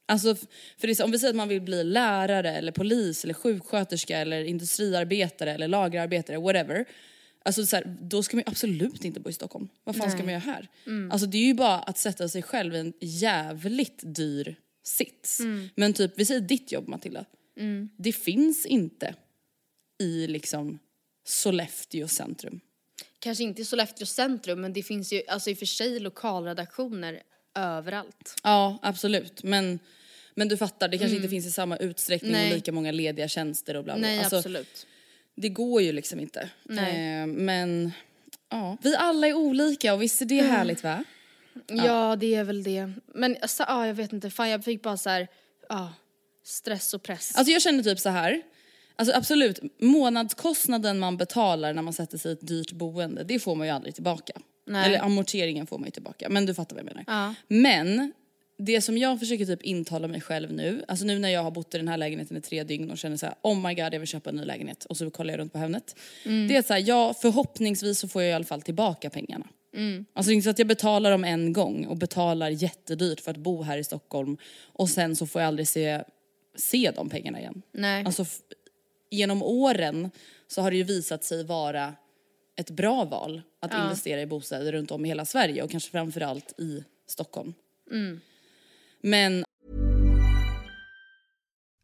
[0.06, 0.36] Alltså,
[0.78, 4.44] för det, om vi säger att man vill bli lärare eller polis eller sjuksköterska eller
[4.44, 6.84] industriarbetare eller lagerarbetare, whatever.
[7.44, 9.68] Alltså så här, då ska man absolut inte bo i Stockholm.
[9.84, 10.16] Vad fan Nej.
[10.16, 10.68] ska man göra här?
[10.86, 11.10] Mm.
[11.10, 15.40] Alltså det är ju bara att sätta sig själv i en jävligt dyr sits.
[15.40, 15.68] Mm.
[15.74, 17.24] Men typ, vi säger ditt jobb Matilda.
[17.56, 17.88] Mm.
[17.96, 19.14] Det finns inte
[19.98, 20.78] i liksom
[21.24, 22.60] Sollefteå centrum.
[23.18, 27.22] Kanske inte i Sollefteå centrum men det finns ju alltså i och för sig lokalredaktioner
[27.54, 28.34] överallt.
[28.42, 29.78] Ja absolut men,
[30.34, 31.24] men du fattar det kanske mm.
[31.24, 32.50] inte finns i samma utsträckning Nej.
[32.50, 34.02] och lika många lediga tjänster och bla bla.
[34.02, 34.86] Nej alltså, absolut.
[35.34, 36.50] Det går ju liksom inte.
[36.62, 37.20] Nej.
[37.20, 37.92] Eh, men
[38.50, 40.50] ja, vi alla är olika och visst är det mm.
[40.50, 41.04] härligt va?
[41.66, 41.86] Ja.
[41.86, 42.16] ja.
[42.16, 42.92] det är väl det.
[43.14, 45.28] Men alltså, ja, jag vet inte, fan jag fick bara så här,
[45.68, 45.92] ja,
[46.44, 47.36] stress och press.
[47.36, 48.42] Alltså jag känner typ så här
[48.96, 53.54] Alltså absolut, månadskostnaden man betalar när man sätter sig i ett dyrt boende, det får
[53.54, 54.32] man ju aldrig tillbaka.
[54.66, 54.86] Nej.
[54.86, 57.04] Eller amorteringen får man ju tillbaka, men du fattar vad jag menar.
[57.06, 57.34] Ja.
[57.48, 58.12] Men
[58.58, 61.74] det som jag försöker typ intala mig själv nu, alltså nu när jag har bott
[61.74, 64.00] i den här lägenheten i tre dygn och känner så här, oh my god jag
[64.00, 65.96] vill köpa en ny lägenhet och så kollar jag runt på Hemnet.
[66.24, 66.48] Mm.
[66.48, 69.46] Det är så här, ja förhoppningsvis så får jag i alla fall tillbaka pengarna.
[69.76, 70.04] Mm.
[70.12, 73.62] Alltså inte så att jag betalar dem en gång och betalar jättedyrt för att bo
[73.62, 76.02] här i Stockholm och sen så får jag aldrig se,
[76.56, 77.62] se de pengarna igen.
[77.72, 78.04] Nej.
[78.04, 78.24] Alltså
[79.14, 80.10] genom åren
[80.48, 81.94] så har det ju visat sig vara
[82.56, 83.82] ett bra val att ja.
[83.82, 87.54] investera i bostäder runt om i hela Sverige och kanske framförallt i Stockholm.
[87.90, 88.20] Mm.
[89.00, 89.44] Men...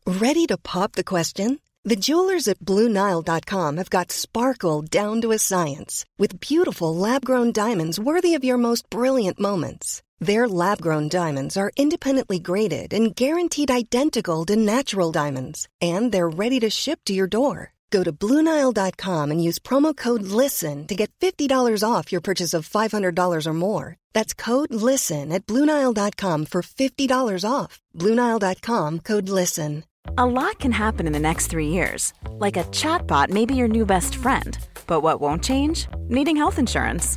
[0.06, 1.58] Ready to pop the question?
[1.88, 7.98] The jewelers at BlueNile.com have got sparkle down to a science with beautiful lab-grown diamonds
[7.98, 10.02] worthy of your most brilliant moments.
[10.20, 16.28] Their lab grown diamonds are independently graded and guaranteed identical to natural diamonds, and they're
[16.28, 17.72] ready to ship to your door.
[17.90, 22.68] Go to Bluenile.com and use promo code LISTEN to get $50 off your purchase of
[22.68, 23.96] $500 or more.
[24.12, 27.80] That's code LISTEN at Bluenile.com for $50 off.
[27.96, 29.85] Bluenile.com code LISTEN.
[30.18, 32.12] A lot can happen in the next three years.
[32.30, 34.56] Like a chatbot may be your new best friend.
[34.87, 35.88] But what won't change?
[36.09, 37.16] Needing health insurance.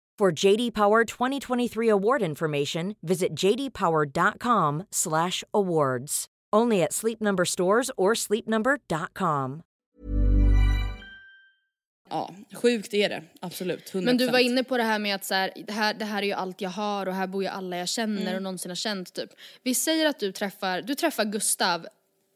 [0.21, 6.25] For JD Power 2023 award information, visit jdpower.com/awards.
[6.53, 9.61] Only at Sleep Number stores or sleepnumber.com.
[12.09, 13.23] Ja, sjukt är det.
[13.41, 13.93] Absolut.
[13.93, 14.05] 100%.
[14.05, 16.21] Men du var inne på det här med att så här, det, här, det här
[16.21, 18.35] är ju allt jag har och här bor ju alla jag känner Mm.
[18.35, 19.29] och någonsin har känt typ.
[19.63, 21.87] Vi säger att du träffar, du träffar Gustav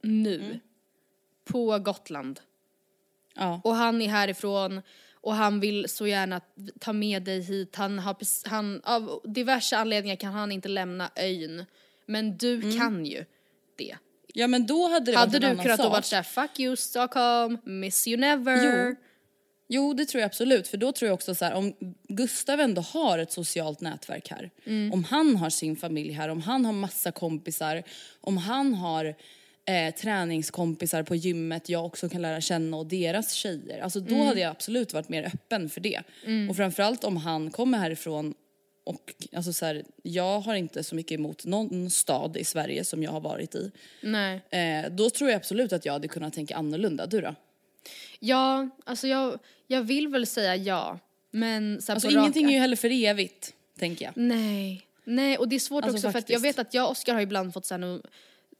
[0.02, 0.36] nu.
[0.36, 0.60] Mm.
[1.52, 2.40] På Gotland.
[3.36, 3.62] Ja.
[3.64, 4.82] Och han är härifrån
[5.26, 6.42] och han vill så gärna
[6.80, 7.76] ta med dig hit.
[7.76, 8.16] Han har,
[8.50, 11.66] han, av diverse anledningar kan han inte lämna ön.
[12.06, 12.78] Men du Mm.
[12.80, 13.26] kan ju
[13.78, 13.96] det.
[14.34, 16.76] ja men då hade det Hade varit en du kunnat då varit såhär, fuck you
[16.76, 18.88] Stockholm, miss you never.
[18.90, 18.96] Jo.
[19.68, 21.74] Jo det tror jag absolut för då tror jag också så här om
[22.10, 24.52] Gustav ändå har ett socialt nätverk här.
[24.66, 24.94] Mm.
[24.94, 27.84] Om han har sin familj här, om han har massa kompisar,
[28.22, 29.16] om han har
[29.66, 33.80] eh, träningskompisar på gymmet jag också kan lära känna och deras tjejer.
[33.80, 34.28] Alltså då Mm.
[34.28, 36.02] hade jag absolut varit mer öppen för det.
[36.50, 38.34] Och framförallt om han kommer härifrån
[38.84, 43.04] och alltså så här, jag har inte så mycket emot någon stad i Sverige som
[43.04, 43.72] jag har varit i.
[44.02, 44.42] Nej.
[44.50, 47.06] Eh, då tror jag absolut att jag hade kunnat tänka annorlunda.
[47.06, 47.36] Du då?
[48.20, 51.00] Ja, alltså jag, jag vill väl säga ja.
[51.32, 54.14] Men så Alltså ingenting är ju heller för evigt, tänker jag.
[54.18, 54.82] Nej.
[55.04, 56.60] Nej, och det är svårt Alltså, också för att jag faktiskt.
[56.60, 58.02] vet att jag och Oskar har ibland fått så här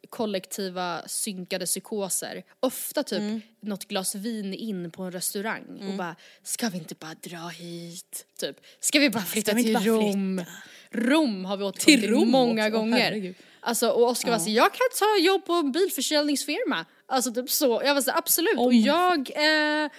[0.10, 2.44] kollektiva synkade psykoser.
[2.60, 3.42] Ofta typ Mm.
[3.62, 8.26] något glas vin in på en restaurang och bara ska vi inte bara dra hit?
[8.40, 10.44] Typ, ska vi bara flytta vi till Rom?
[10.92, 12.78] Rom har vi återkommit Till till, många också?
[12.78, 12.98] Gånger.
[13.00, 13.36] herregud.
[13.60, 16.86] Alltså och Oskar var så jag kan ta jobb på en bilförsäljningsfirma.
[17.08, 17.82] Alltså typ så.
[17.86, 18.58] Jag var så absolut.
[18.58, 19.90] och jag, eh,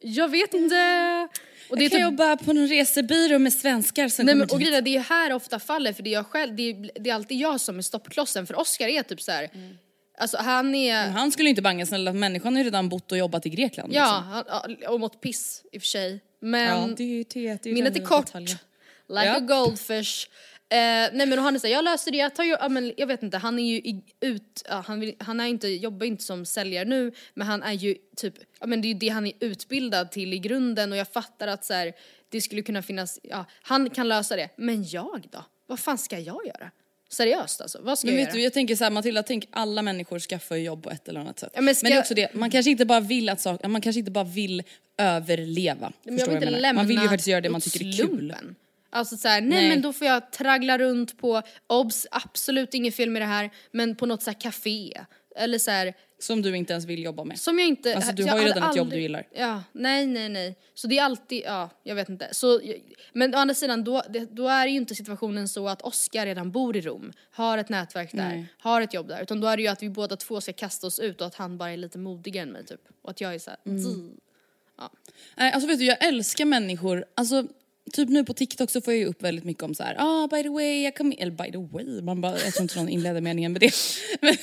[0.00, 1.28] jag vet inte.
[1.68, 4.84] Och Jag kan typ- jobba på en resebyrå med svenskar som Nej men och grejen
[4.84, 7.38] det är här ofta faller för det är jag själv, det är, det är alltid
[7.38, 9.50] jag som är stoppklossen för Oscar är typ så här.
[10.18, 13.18] alltså han är, Han skulle ju inte banga snälla människan har ju redan bott och
[13.18, 13.92] jobbat i Grekland.
[13.94, 16.20] ja, ja, och mått piss i och för sig.
[16.40, 16.90] Men liksom.
[16.90, 17.58] ja det det.
[17.62, 18.58] det minnet är kort, detaljen.
[19.08, 19.36] like Ja.
[19.36, 20.28] a goldfish.
[20.68, 22.92] Eh, nej men och han är såhär, jag löser det, jag tar ju, ja, men
[22.96, 26.06] jag vet inte, han är ju i, ut, ja, han, vill, han är inte, jobbar
[26.06, 29.08] inte som säljare nu men han är ju typ, ja men det är ju det
[29.08, 31.92] han är utbildad till i grunden och jag fattar att så här,
[32.28, 35.44] det skulle kunna finnas, ja han kan lösa det, men jag då?
[35.66, 36.70] Vad fan ska jag göra?
[37.08, 38.36] Seriöst alltså, vad ska Men jag vet göra?
[38.36, 41.38] du, jag tänker så här, Matilda, tänk alla människor skaffar jobb på ett eller annat
[41.38, 41.52] sätt.
[41.54, 43.80] Ja, men ska det är också det, man kanske inte bara vill att saker, man
[43.80, 44.62] kanske inte bara vill
[44.98, 45.92] överleva.
[46.02, 48.34] Men jag vill inte lämna Man vill ju faktiskt göra det man tycker är kul.
[48.94, 49.68] Alltså såhär, nej, Nej.
[49.68, 53.96] men då får jag traggla runt på, obs, absolut inget fel med det här, men
[53.96, 55.00] på något såhär café.
[55.36, 57.38] Eller såhär, Som du inte ens vill jobba med.
[57.38, 57.96] som jag inte...
[57.96, 59.26] Alltså, du har ju redan ett jobb du gillar.
[59.34, 60.58] Ja, nej nej nej.
[60.74, 62.28] Så det är alltid, ja jag vet inte.
[62.32, 62.60] Så,
[63.12, 66.50] men å andra sidan då, det, då är ju inte situationen så att Oscar redan
[66.50, 68.46] bor i Rom, har ett nätverk där, Nej.
[68.58, 69.22] har ett jobb där.
[69.22, 71.34] Utan då är det ju att vi båda två ska kasta oss ut och att
[71.34, 72.80] han bara är lite modigare än mig typ.
[73.02, 74.16] Och att jag är såhär, mm.
[75.36, 77.46] Nej, alltså vet du, jag älskar människor, alltså
[77.92, 80.28] typ nu på TikTok så får jag ju upp väldigt mycket om så här, ah
[80.28, 82.76] by the way, jag kom in, eller by the way, man bara, jag tror inte
[82.76, 83.72] någon inleder meningen med det.
[84.20, 84.36] Men,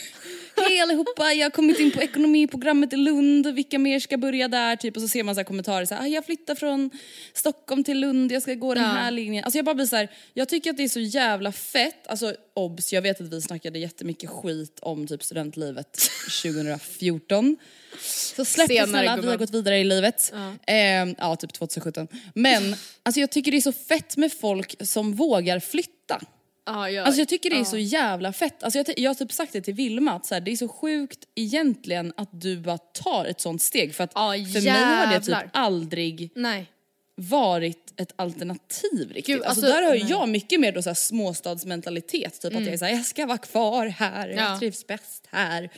[0.67, 4.76] Hej allihopa, jag har kommit in på ekonomiprogrammet i Lund, vilka mer ska börja där?
[4.76, 6.89] Typ, och så ser man så här kommentarer så här, ah, jag flyttar från
[7.34, 8.89] Stockholm till Lund, jag ska gå den Ja.
[8.89, 9.43] här linjen.
[9.43, 12.36] Alltså jag bara blir så här, jag tycker att det är så jävla fett, alltså
[12.54, 15.97] obs, jag vet att vi snackade jättemycket skit om typ studentlivet
[16.43, 17.58] 2014.
[18.02, 20.34] Så släpp det snälla, vi har gått vidare i livet.
[20.34, 22.08] Ja, eh, ja typ 2017.
[22.36, 26.21] Men alltså jag tycker det är så fett med folk som vågar flytta.
[26.65, 27.65] Ja, jag, Alltså jag tycker det är ja.
[27.65, 28.63] så jävla fett.
[28.63, 30.67] Alltså jag, jag har typ sagt det till Vilma att så här, det är så
[30.67, 33.95] sjukt egentligen att du bara tar ett sånt steg.
[33.95, 36.71] För att Ja, för mig har det typ aldrig Nej.
[37.15, 39.26] varit ett alternativ riktigt.
[39.26, 40.06] Gud, alltså, alltså, där har nej.
[40.10, 42.41] jag mycket mer då så här småstadsmentalitet.
[42.41, 44.60] Typ att jag är såhär, jag ska vara kvar här, jag Ja.
[44.60, 45.69] trivs bäst här.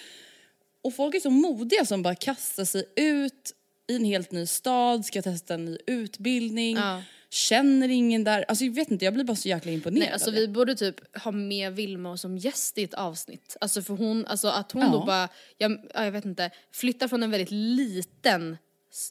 [0.83, 3.53] Och folk är så modiga som bara kastar sig ut
[3.87, 7.01] i en helt ny stad, ska testa en ny utbildning, Ja.
[7.33, 8.45] Känner ingen där.
[8.47, 11.17] Alltså jag vet inte, jag blir bara så jäkla imponerad Nej, alltså vi borde typ
[11.17, 13.57] ha med Vilma som gäst i ett avsnitt.
[13.61, 14.89] Alltså för hon, alltså att hon Ja.
[14.89, 18.57] då bara, jag, ja, jag vet inte, flyttar från en väldigt liten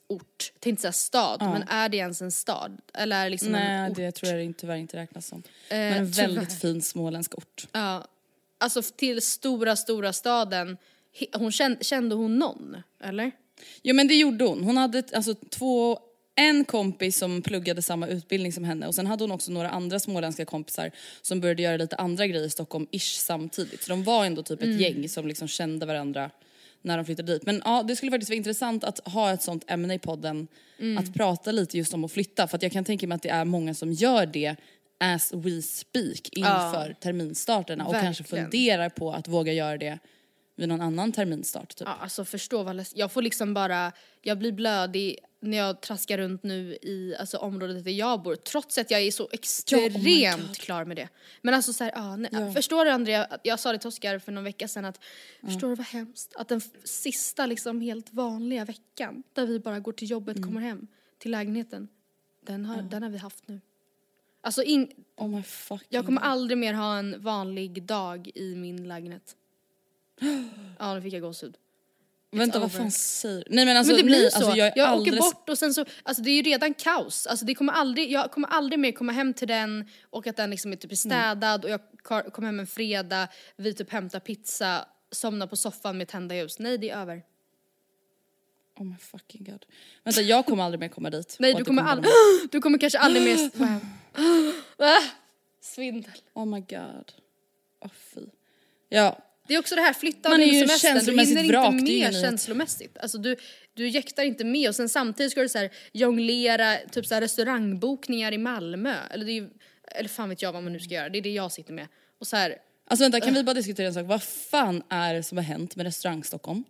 [0.08, 2.78] ort, tänkte säga stad, men är det ens en stad?
[2.94, 3.96] Eller är det liksom en Nej ort?
[3.96, 5.38] det tror jag tyvärr inte räknas som.
[5.38, 6.60] Eh, Men en väldigt tyvärr.
[6.60, 7.66] fin småländsk ort.
[7.72, 8.04] Ja.
[8.58, 10.76] Alltså till stora, stora staden,
[11.34, 12.76] hon kände, kände hon någon?
[13.04, 13.32] Eller?
[13.82, 14.64] Jo men det gjorde hon.
[14.64, 15.98] Hon hade alltså två,
[16.34, 19.98] en kompis som pluggade samma utbildning som henne och sen hade hon också några andra
[20.00, 20.90] småländska kompisar
[21.22, 23.82] som började göra lite andra grejer i Stockholm-ish samtidigt.
[23.82, 26.30] Så de var ändå typ ett gäng som liksom kände varandra
[26.82, 27.46] när de flyttade dit.
[27.46, 30.48] Men ja, det skulle faktiskt vara intressant att ha ett sånt ämne i podden.
[30.98, 33.28] Att prata lite just om att flytta för att jag kan tänka mig att det
[33.28, 34.56] är många som gör det
[35.00, 38.44] as we speak inför terminstarterna och kanske verkligen.
[38.44, 39.98] funderar på att våga göra det
[40.56, 41.88] vid någon annan terminstart typ.
[41.88, 43.92] Ja, alltså förstå vad leds- Jag får liksom bara,
[44.22, 48.78] jag blir blödig när jag traskar runt nu i alltså, området där jag bor trots
[48.78, 51.08] att jag är så extremt klar med det.
[51.42, 54.44] Men alltså såhär, ah, nej, förstår du Andrea, jag sa det till Oskar för någon
[54.44, 55.00] vecka sedan att
[55.40, 59.92] förstår du vad hemskt att den sista liksom helt vanliga veckan där vi bara går
[59.92, 60.48] till jobbet, Mm.
[60.48, 60.86] kommer hem
[61.18, 61.88] till lägenheten,
[62.46, 63.60] den har, den har vi haft nu.
[64.40, 65.40] Alltså in, Oh
[65.88, 69.36] jag kommer aldrig mer ha en vanlig dag i min lägenhet.
[70.78, 71.56] Ja, nu fick jag gåshud.
[72.32, 74.36] Vänta vad fan säger Nej men alltså, men det blir nej, så.
[74.36, 75.20] Alltså, jag jag är åker alldeles...
[75.20, 77.26] bort och sen så, alltså det är ju redan kaos.
[77.26, 80.50] Alltså det kommer aldrig, jag kommer aldrig mer komma hem till den och att den
[80.50, 81.80] liksom är typ städad och jag
[82.32, 86.58] kommer hem en fredag, vi typ hämtar pizza, somnar på soffan med tända ljus.
[86.58, 87.22] Nej det är över.
[88.78, 89.66] Oh my fucking god.
[90.04, 91.36] Vänta jag kommer aldrig mer komma dit.
[91.38, 92.12] Nej du kommer vara aldrig,
[92.50, 93.80] du kommer kanske aldrig mer vara hem.
[94.78, 95.02] Ah,
[95.60, 96.12] Svindel.
[96.34, 97.12] Oh my god.
[97.80, 98.20] Åh fy.
[98.88, 102.98] Ja, Det är också det här, flytta Man är ju du hinner inte med känslomässigt.
[102.98, 103.36] Alltså du,
[103.74, 107.20] du jäktar inte med och sen samtidigt ska du så här jonglera typ så här
[107.20, 108.96] restaurangbokningar i Malmö.
[109.10, 109.48] Eller, det är,
[109.94, 111.88] eller fan vet jag vad man nu ska göra, det är det jag sitter med.
[112.20, 114.06] Och så här, alltså vänta kan vi bara diskutera en sak.
[114.06, 116.64] Vad fan är det som har hänt med restaurang Stockholm?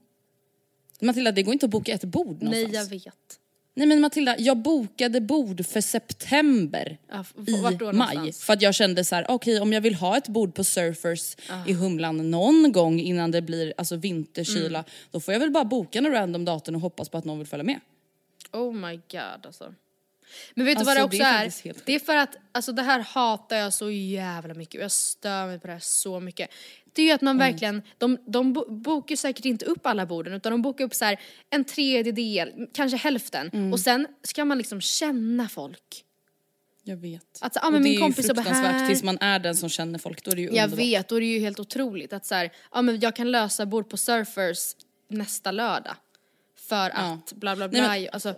[1.01, 2.73] Matilda det går inte att boka ett bord någonstans.
[2.73, 3.39] nej jag vet.
[3.75, 8.33] Nej men Matilda, jag bokade bord för september Ja, i maj.
[8.33, 11.37] För att jag kände så här: okej om jag vill ha ett bord på Surfers
[11.67, 14.91] i Humlan någon gång innan det blir alltså vinterkyla, Mm.
[15.11, 17.47] då får jag väl bara boka en random datum och hoppas på att någon vill
[17.47, 17.81] följa med.
[18.53, 19.75] Oh my god alltså.
[20.55, 21.65] Men vet du Alltså, vad det också det är är?
[21.65, 24.93] helt Det är för att, alltså det här hatar jag så jävla mycket och jag
[24.93, 26.51] stör mig på det här så mycket.
[26.93, 27.53] Det är ju att man Mm.
[27.53, 31.05] verkligen, de, de bo- bokar säkert inte upp alla borden utan de bokar upp så
[31.05, 33.73] här en tredjedel, kanske hälften Mm.
[33.73, 36.05] och sen ska man liksom känna folk.
[36.85, 37.39] Jag vet.
[37.41, 38.89] Att, ja, Och men det min är kompis ju jobbar fruktansvärt här.
[38.89, 40.79] tills man är den som känner folk, då är det ju Jag underbart.
[40.79, 43.67] vet och det är ju helt otroligt att så här, ja men jag kan lösa
[43.67, 44.77] bord på Surfers
[45.09, 45.95] nästa lördag.
[46.57, 47.81] För att bla bla bla.
[47.89, 48.35] Nej, men- alltså,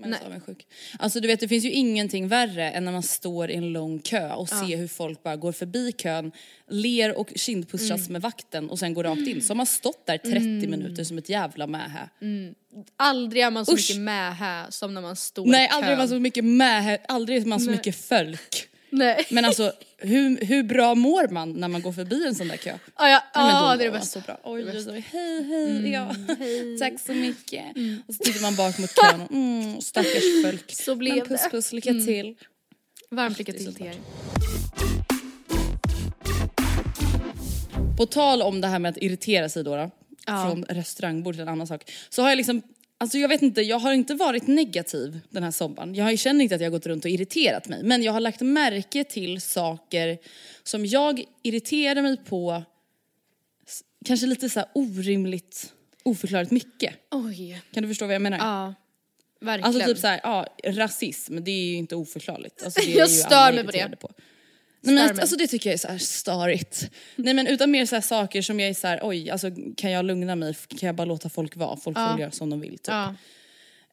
[0.00, 0.18] Men Nej.
[0.22, 0.66] så avundsjuk.
[0.98, 3.98] Alltså du vet det finns ju ingenting värre än när man står i en lång
[3.98, 6.32] kö och ser hur folk bara går förbi kön,
[6.70, 8.12] ler och kindpussas Mm.
[8.12, 9.42] med vakten och sen går rakt in.
[9.42, 12.08] Så har man stått där 30 minuter som ett jävla mähä.
[12.96, 13.90] aldrig är man så Usch.
[13.90, 15.76] mycket med här som när man står Nej i kön.
[15.76, 18.68] aldrig är man så mycket mähä, aldrig är man så mycket folk.
[18.90, 19.26] Nej.
[19.30, 22.78] Men alltså hur, hur bra mår man när man går förbi en sån där kö?
[22.98, 24.20] Ja, ja, ja då det är det bästa.
[24.20, 24.38] Så bra.
[24.44, 24.92] Oj, Det bästa.
[24.92, 25.02] hej,
[25.44, 26.14] hej, ja.
[26.78, 27.76] Tack så mycket.
[27.76, 28.02] Mm.
[28.08, 30.72] Och så tittar man bak mot kön och mm, stackars folk.
[30.72, 32.36] Så blev Men puss puss, lycka till.
[33.10, 33.94] Varmt lycka till till er.
[37.96, 39.90] På tal om det här med att irritera sig då, då
[40.26, 40.46] Ja.
[40.48, 41.90] från restaurangbord till en annan sak.
[42.08, 42.62] Så har jag liksom,
[42.98, 45.94] alltså jag vet inte, jag har inte varit negativ den här sommaren.
[45.94, 47.82] Jag känner inte att jag har gått runt och irriterat mig.
[47.82, 50.18] Men jag har lagt märke till saker
[50.62, 52.62] som jag irriterar mig på,
[54.04, 56.94] kanske lite så här orimligt, oförklarligt mycket.
[57.10, 57.62] Oj.
[57.72, 58.38] Kan du förstå vad jag menar?
[58.38, 58.74] Ja.
[59.40, 59.66] Verkligen.
[59.66, 62.62] Alltså typ såhär, ja rasism det är ju inte oförklarligt.
[62.62, 63.96] Alltså, det är Jag ju stör mig på det.
[64.00, 64.10] På.
[64.80, 66.90] Nej, men alltså det tycker jag är så här störigt.
[67.16, 69.90] Nej men utan mer så här saker som jag är så här, oj alltså kan
[69.90, 72.78] jag lugna mig, kan jag bara låta folk vara, folk får göra som de vill
[72.78, 72.88] typ.
[72.88, 73.14] Ja.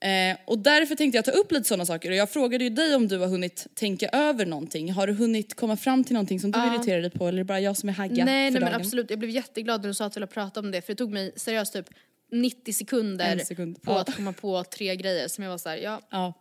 [0.10, 2.96] Eh, och därför tänkte jag ta upp lite sådana saker och jag frågade ju dig
[2.96, 4.92] om du har hunnit tänka över någonting.
[4.92, 7.46] Har du hunnit komma fram till någonting som du irriterar dig på eller är det
[7.46, 8.74] bara jag som är hagga Nej, nej men dagen?
[8.82, 9.10] absolut.
[9.10, 11.12] Jag blev jätteglad när du sa att du ville prata om det för det tog
[11.12, 11.86] mig seriöst typ
[12.32, 13.82] 90 sekunder sekund.
[13.82, 14.00] på Ja.
[14.02, 16.34] att komma på tre grejer som jag var såhär, ja, Ja,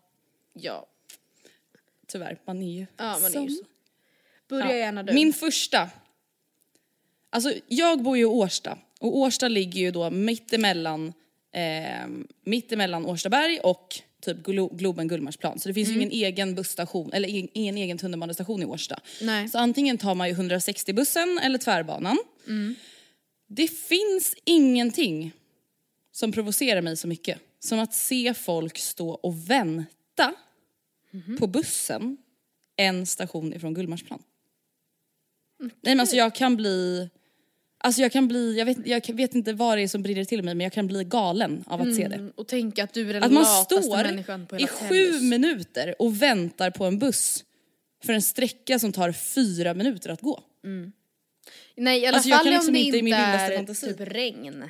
[0.53, 0.87] ja,
[2.07, 2.39] tyvärr.
[2.47, 3.65] Man är ju ja man är ju så.
[4.49, 4.77] Börja Ja.
[4.77, 5.13] gärna du.
[5.13, 5.91] Min första.
[7.31, 11.13] Alltså jag bor ju i Årsta och Årsta ligger ju då mittemellan,
[11.55, 12.07] eh,
[12.45, 15.59] mittemellan Årstaberg och typ Glo- Globen Gullmarsplan.
[15.59, 19.01] Så det finns ju ingen egen busstation, eller ingen, ingen egen tunnelbanestation i Årsta.
[19.23, 19.49] Nej.
[19.49, 22.19] Så antingen tar man ju 160-bussen eller tvärbanan.
[23.49, 25.33] Det finns ingenting
[26.13, 30.35] som provocerar mig så mycket som att se folk stå och vänta
[31.39, 32.17] på bussen
[32.77, 34.23] en station ifrån Gullmarsplan.
[35.65, 37.09] Nej men alltså jag kan bli...
[37.79, 40.43] Alltså jag kan bli, jag vet, jag vet inte vad det är som brinner till
[40.43, 42.15] mig men jag kan bli galen av att se det.
[42.15, 44.73] Mm, Och tänka att du är den Att man lataste står människan på i hela
[44.73, 45.23] sju Tellus.
[45.23, 47.45] minuter och väntar på en buss
[48.05, 50.43] för en sträcka som tar fyra minuter att gå.
[51.77, 54.01] Nej i alla Alltså, jag fall kan om liksom det inte i inte är typ
[54.01, 54.65] regn.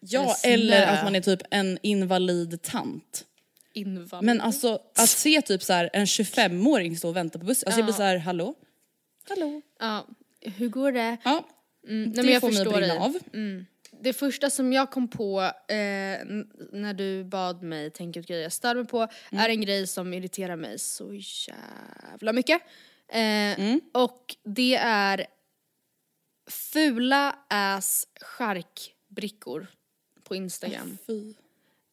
[0.00, 3.24] Ja, Eller eller att man är typ en invalid tant.
[3.72, 4.24] Invalid.
[4.24, 7.78] Men alltså att se typ så här en 25-åring stå och vänta på bussen, alltså
[7.80, 8.54] jag blir så här, hallå?
[9.28, 9.62] Hallå?
[9.78, 10.06] Ja,
[10.40, 11.16] hur går det?
[11.24, 11.44] Ja,
[11.88, 13.18] Mm, det nej, jag får mig att brinna av.
[14.00, 15.76] Det första som jag kom på eh,
[16.72, 18.98] när du bad mig tänka ut grejer jag stör mig på
[19.30, 19.44] Mm.
[19.44, 22.62] är en grej som irriterar mig så jävla mycket.
[23.08, 23.80] Eh, Mm.
[23.94, 25.26] Och det är
[26.50, 29.66] fula ass charkbrickor
[30.24, 30.98] på Instagram.
[31.06, 31.34] Fy.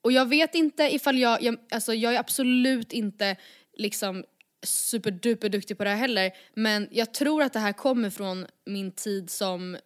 [0.02, 3.36] Och jag vet inte ifall jag, jag, alltså jag är absolut inte
[3.74, 4.26] liksom
[4.64, 8.92] superduper duktig på det här heller, men jag tror att det här kommer från min
[8.92, 9.78] tid som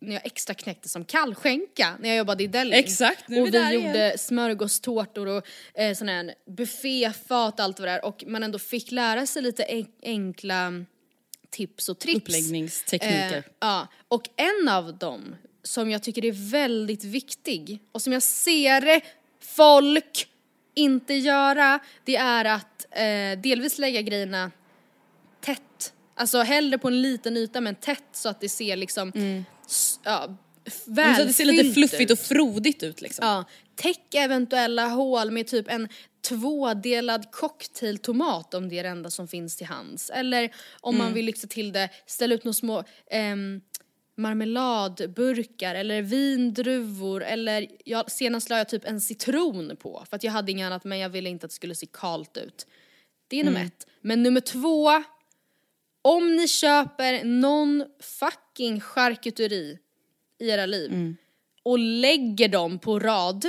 [0.00, 2.78] när jag extra knäckte som kallskänka när jag jobbade i Delling.
[2.78, 7.64] Exakt, nu är och vi vi där gjorde smörgåstårtor och eh, sån här bufféfat och
[7.64, 10.84] allt vad det där och man ändå fick lära sig lite en- enkla
[11.50, 12.16] tips och tricks.
[12.16, 13.36] Uppläggningstekniker.
[13.36, 18.22] Eh, ja, och en av dem som jag tycker är väldigt viktig och som jag
[18.22, 19.00] ser
[19.40, 20.28] folk
[20.74, 24.50] inte göra, det är att eh, delvis lägga grejerna
[25.40, 25.92] tätt.
[26.14, 29.12] Alltså hellre på en liten yta men tätt så att det ser liksom
[29.66, 30.36] s- ja,
[30.66, 31.16] f- Men Mm.
[31.16, 32.18] så att det ser lite välfyllt fluffigt ut.
[32.18, 33.26] och frodigt ut liksom.
[33.26, 35.88] Ja, täck eventuella hål med typ en
[36.28, 40.10] tvådelad cocktailtomat om det är det enda som finns till hands.
[40.10, 41.06] Eller om Mm.
[41.06, 43.60] man vill lyxa till det, ställa ut några små ehm,
[44.16, 50.32] marmeladburkar eller vindruvor eller jag, senast la jag typ en citron på för att jag
[50.32, 52.66] hade inget annat men jag ville inte att det skulle se kalt ut.
[53.32, 53.66] Det är nummer Mm.
[53.78, 53.86] ett.
[54.00, 54.90] Men nummer två,
[56.02, 59.78] om ni köper någon fucking charkuteri
[60.40, 61.16] i era liv Mm.
[61.62, 63.46] och lägger dem på rad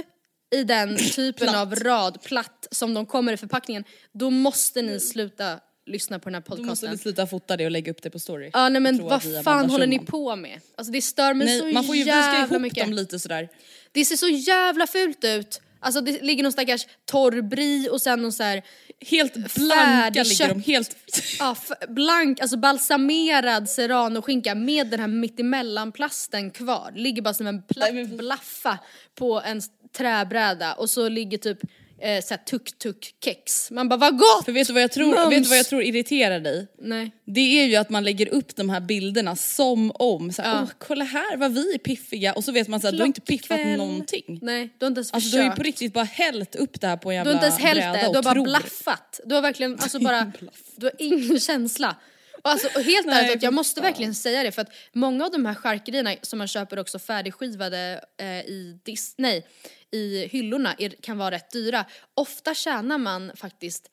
[0.56, 1.56] i den typen Platt.
[1.56, 6.34] av rad, platt, som de kommer i förpackningen, då måste ni sluta lyssna på den
[6.36, 6.92] här Då måste podcasten.
[6.92, 8.50] vi sluta fota det och lägga upp det på story.
[8.54, 10.62] Ja nej men vad vi fan håller ni på med?
[10.76, 12.84] Alltså det stör mig så Nej, man får ju jävla viska ihop mycket.
[12.86, 13.50] dem lite sådär.
[13.92, 15.62] Det ser så jävla fult ut.
[15.84, 18.64] Alltså det ligger någon stackars torr brie och sen någon så här,
[19.06, 20.96] Helt blanka ligger de, helt...
[21.40, 21.56] ja,
[21.88, 26.92] blank, alltså balsamerad serranoskinka med den här mittemellan-plasten kvar.
[26.96, 28.80] Ligger bara som en platt blaffa
[29.16, 29.62] på en
[29.98, 31.60] träbräda och så ligger typ
[32.02, 33.72] eh, såhär tuk-tuk-kex.
[33.72, 34.46] Man bara vad gott!
[34.46, 35.32] För vet du vad jag tror, Mums!
[35.32, 36.68] vet du vad jag tror irriterar dig?
[36.82, 37.12] Nej.
[37.26, 40.62] Det är ju att man lägger upp de här bilderna som om, såhär, Ja.
[40.64, 43.22] åh kolla här vad vi är piffiga och så vet man såhär, du har inte
[43.22, 43.78] piffat Klockkväll.
[43.78, 44.40] någonting.
[44.42, 45.58] Nej, du har inte ens Alltså du har ju försökt.
[45.58, 48.02] på riktigt bara hällt upp det här på en Du jävla har inte ens hällt
[48.02, 48.44] det, du har bara tror.
[48.46, 49.20] blaffat.
[49.26, 50.32] Du har verkligen, alltså bara,
[50.76, 51.96] du har ingen känsla.
[52.44, 55.32] Och alltså och helt Nej, ärligt, jag måste verkligen säga det för att många av
[55.32, 59.48] de här charkerierna som man köper också färdigskivade eh, i dis, nej,
[59.94, 61.86] i hyllorna är, kan vara rätt dyra.
[62.14, 63.90] Ofta tjänar man faktiskt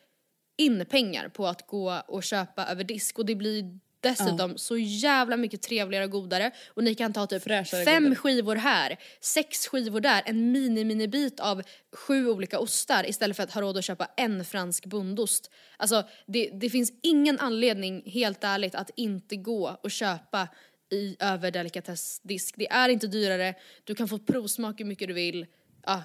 [0.57, 5.37] in pengar på att gå och köpa över disk och det blir dessutom så jävla
[5.37, 8.17] mycket trevligare och godare och ni kan ta typ Fräschare, fem godare.
[8.17, 13.43] skivor här, sex skivor där, en mini mini bit av sju olika ostar istället för
[13.43, 15.51] att ha råd att köpa en fransk bondost.
[15.77, 20.49] Alltså det, det finns ingen anledning, helt ärligt, att inte gå och köpa
[20.93, 22.55] i över delikatessdisk.
[22.59, 25.47] Det är inte dyrare, du kan få provsmak hur mycket du vill.
[25.87, 26.03] Ja,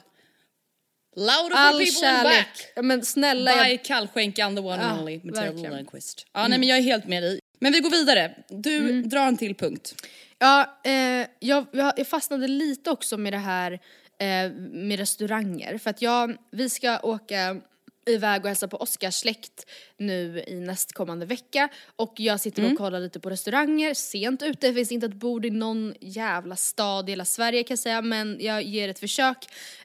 [1.16, 2.24] Louder for all people in kärlek.
[2.24, 2.72] back!
[2.76, 5.72] Ja, men snälla, By jag, kallskänkan the one and Ja, only, Matilda verkligen.
[5.76, 6.28] Lundqvist.
[6.34, 7.40] Ja nej men jag är helt med dig.
[7.60, 8.36] Men vi går vidare.
[8.50, 9.10] Du Mm.
[9.10, 9.96] drar en till punkt.
[10.40, 13.72] Ja, eh, jag, jag, jag fastnade lite också med det här
[14.20, 15.78] eh, med restauranger.
[15.78, 17.62] För att jag, vi ska åka
[18.06, 19.66] iväg och hälsa på Oskars släkt
[19.98, 21.70] nu i nästkommande vecka.
[21.96, 25.46] Och jag sitter och kollar lite på restauranger, sent ute, det finns inte ett bord
[25.46, 29.38] i någon jävla stad i hela Sverige kan jag säga, men jag ger ett försök.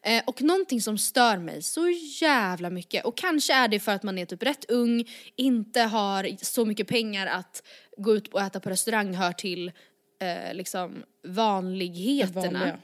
[0.03, 1.89] Eh, och någonting som stör mig så
[2.21, 5.05] jävla mycket, och kanske är det för att man är typ rätt ung,
[5.37, 7.63] inte har så mycket pengar att
[7.97, 9.73] gå ut och äta på restaurang hör till
[10.21, 12.79] eh, liksom vanligheterna.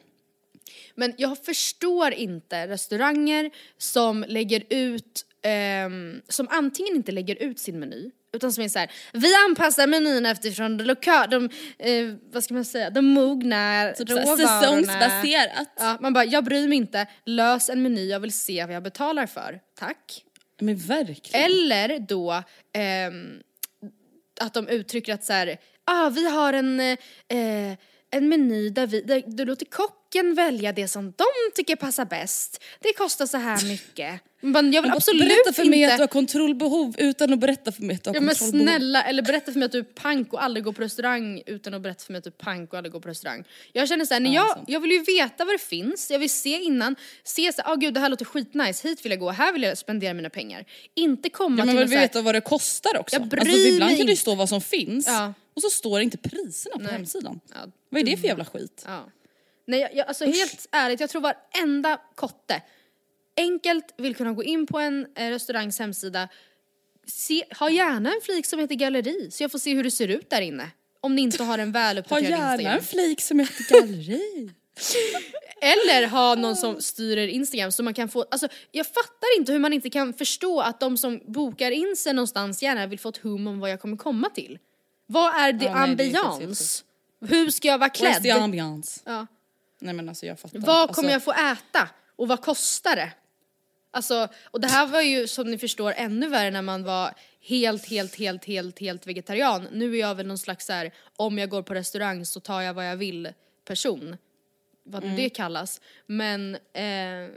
[0.95, 7.79] Men jag förstår inte restauranger som lägger ut, ehm, som antingen inte lägger ut sin
[7.79, 12.45] meny, utan som är så här: vi anpassar menyn eftersom de lokala, de, eh, vad
[12.45, 14.61] ska man säga, de mogna Typ såhär råvarorna.
[14.61, 15.69] säsongsbaserat.
[15.79, 18.83] Ja, man bara, jag bryr mig inte, lös en meny, jag vill se vad jag
[18.83, 20.23] betalar för, tack.
[20.61, 21.45] Men verkligen.
[21.45, 22.43] Eller då
[22.73, 23.43] ehm,
[24.41, 26.97] att de uttrycker att så här, ah, vi har en, eh,
[28.11, 32.05] en meny där, vi, där det låter kocken disken välja det som de tycker passar
[32.05, 32.63] bäst.
[32.81, 34.21] Det kostar så här mycket.
[34.41, 35.93] Men jag vill Men absolut berätta för mig inte...
[35.95, 38.67] att du har kontrollbehov utan att berätta för mig att du har Ja men kontrollbehov.
[38.67, 41.75] snälla, eller berätta för mig att du är pank och aldrig går på restaurang utan
[41.75, 43.45] att berätta för mig att du är pank och aldrig går på restaurang.
[43.73, 44.65] Jag känner såhär, Ja, jag, sant.
[44.69, 47.95] jag vill ju veta vad det finns, jag vill se innan, se såhär, åh gud
[47.95, 50.65] det här låter skitnice, hit vill jag gå, här vill jag spendera mina pengar.
[50.95, 53.17] Inte komma Ja, men till man en vill veta vad det kostar också.
[53.17, 55.35] Jag bryr alltså, ibland mig kan det ju stå vad som finns Ja.
[55.55, 57.41] och så står det inte priserna på hemsidan.
[57.55, 57.61] Ja,
[57.91, 58.83] Vad är det för jävla skit?
[58.87, 59.05] Ja.
[59.67, 62.63] Nej, jag, jag, alltså helt ärligt, jag tror varenda kotte
[63.37, 66.29] enkelt vill kunna gå in på en eh, restaurangs hemsida,
[67.07, 70.09] se, ha gärna en flik som heter galleri så jag får se hur det ser
[70.09, 70.71] ut där inne.
[71.01, 72.77] Om ni inte har en Ha väluppdaterad gärna Instagram.
[72.79, 74.51] en flik som heter galleri.
[75.61, 79.53] Eller ha någon som styr er Instagram så man kan få, alltså jag fattar inte
[79.53, 83.09] hur man inte kan förstå att de som bokar in sig någonstans gärna vill få
[83.09, 84.59] ett hum om vad jag kommer komma till.
[85.07, 86.83] Vad är det Ja, ambiance?
[87.21, 88.23] Hur ska jag vara Where's klädd?
[88.23, 89.01] the ambiance?
[89.05, 89.27] Ja.
[89.79, 90.95] Nej men alltså jag fattar Vad inte.
[90.95, 91.89] kommer jag alltså, få äta?
[92.17, 93.13] Och vad kostar det?
[93.91, 97.87] Alltså, och det här var ju som ni förstår ännu värre när man var helt,
[97.87, 99.69] helt, helt, helt, helt vegetarian.
[99.73, 102.61] Nu är jag väl någon slags så här, om jag går på restaurang så tar
[102.63, 103.29] jag vad jag vill
[103.65, 104.17] person.
[104.85, 105.17] Vad Mm.
[105.17, 105.81] det kallas.
[106.07, 107.29] Men eh,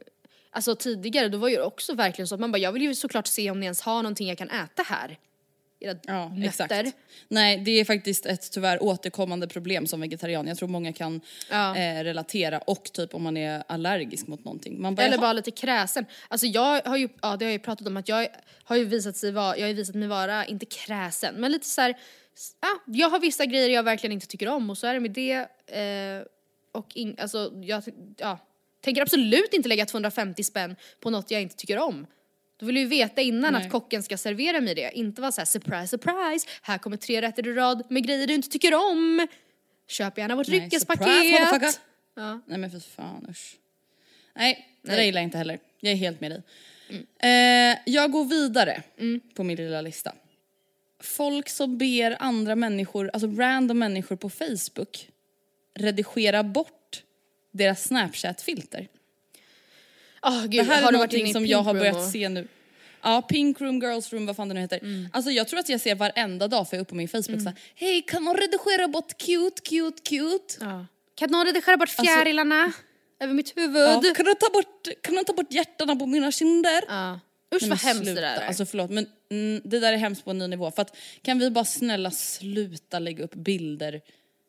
[0.51, 3.27] alltså tidigare då var ju också verkligen så att man bara, jag vill ju såklart
[3.27, 5.17] se om ni ens har någonting jag kan äta här.
[5.81, 6.47] Era Ja, nötter.
[6.83, 6.97] exakt.
[7.27, 10.47] Nej, det är faktiskt ett tyvärr återkommande problem som vegetarian.
[10.47, 11.75] Jag tror många kan Ja.
[11.75, 14.95] eh, relatera och typ om man är allergisk mot någonting.
[14.95, 16.05] Bara, Eller bara lite kräsen.
[16.27, 18.27] Alltså jag har ju, ja det har jag ju pratat om att jag
[18.63, 21.81] har ju visat sig vara, jag har visat mig vara, inte kräsen, men lite så
[21.81, 21.97] här,
[22.61, 25.11] ja, jag har vissa grejer jag verkligen inte tycker om och så är det med
[25.11, 25.33] det.
[25.77, 26.23] Eh,
[26.71, 27.83] och in, alltså jag,
[28.17, 28.37] ja,
[28.81, 32.07] tänker absolut inte lägga 250 spänn på något jag inte tycker om.
[32.59, 33.65] Då vill jag ju veta innan Nej.
[33.65, 37.21] att kocken ska servera mig det, inte vara så här surprise surprise, här kommer tre
[37.21, 39.27] rätter i rad med grejer du inte tycker om.
[39.87, 41.81] Köp gärna vårt Nej, dryckespaket.
[42.15, 42.41] Ja.
[42.45, 43.55] Nej men för fan usch.
[44.35, 44.97] Nej, det Nej.
[44.97, 45.59] där gillar jag inte heller.
[45.79, 46.41] Jag är helt med dig.
[46.89, 47.73] Mm.
[47.73, 48.83] Eh, jag går vidare
[49.33, 50.13] på min lilla lista.
[50.99, 55.09] Folk som ber andra människor, alltså random människor på Facebook
[55.73, 57.03] redigera bort
[57.51, 58.87] deras snapchat-filter.
[60.21, 62.11] Oh, gud, Det här har är någonting som jag har börjat och- Mm.
[62.11, 62.47] se nu.
[63.01, 64.79] Ja, Pink Room, Girls Room, vad fan det nu heter.
[65.13, 67.41] Alltså jag tror att jag ser varenda dag för jag är uppe på min Facebook
[67.41, 70.55] såhär, hej kan någon redigera bort cute, cute, cute?
[70.59, 70.85] Ja.
[71.15, 72.71] Kan någon redigera bort fjärilarna
[73.19, 73.81] över mitt huvud?
[73.81, 74.13] Ja, Ja.
[74.15, 76.81] kan, du ta bort, kan du ta bort hjärtarna på mina kinder?
[77.55, 78.21] Usch Nej, vad hemskt det sluta.
[78.21, 78.47] där är.
[78.47, 80.71] Alltså förlåt men mm, det där är hemskt på en ny nivå.
[80.71, 84.01] För att kan vi bara snälla sluta lägga upp bilder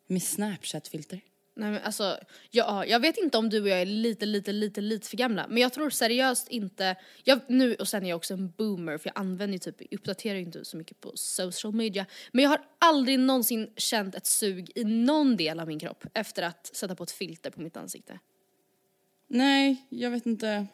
[0.06, 1.20] med snapchat-filter?
[1.60, 2.18] Nej, men alltså,
[2.50, 5.46] ja, jag vet inte om du och jag är lite, lite, lite, lite för gamla.
[5.48, 9.08] Men jag tror seriöst inte, jag, nu och sen är jag också en boomer för
[9.08, 12.06] jag använder ju typ, uppdaterar ju inte så mycket på social media.
[12.32, 16.42] Men jag har aldrig någonsin känt ett sug i någon del av min kropp efter
[16.42, 18.18] att sätta på ett filter på mitt ansikte.
[19.28, 20.66] Nej, jag vet inte.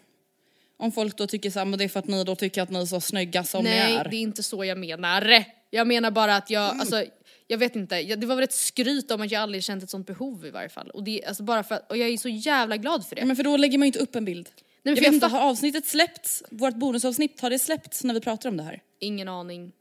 [0.76, 2.80] Om folk då tycker såhär, men det är för att ni då tycker att ni
[2.80, 4.08] är så snygga som Nej, ni är.
[4.08, 5.44] det är inte så jag menar.
[5.70, 7.04] Jag menar bara att jag, alltså,
[7.46, 9.90] jag vet inte, jag, det var väl ett skryt om att jag aldrig känt ett
[9.90, 10.90] sånt behov i varje fall.
[10.90, 13.24] Och, det, alltså bara för och jag är så jävla glad för det.
[13.24, 14.48] Men för då lägger man ju inte upp en bild.
[14.82, 16.42] men jag vet jag inte, har avsnittet släppts?
[16.50, 18.82] Vårt bonusavsnitt, har det släppts när vi pratar om det här?
[18.98, 19.72] Ingen aning.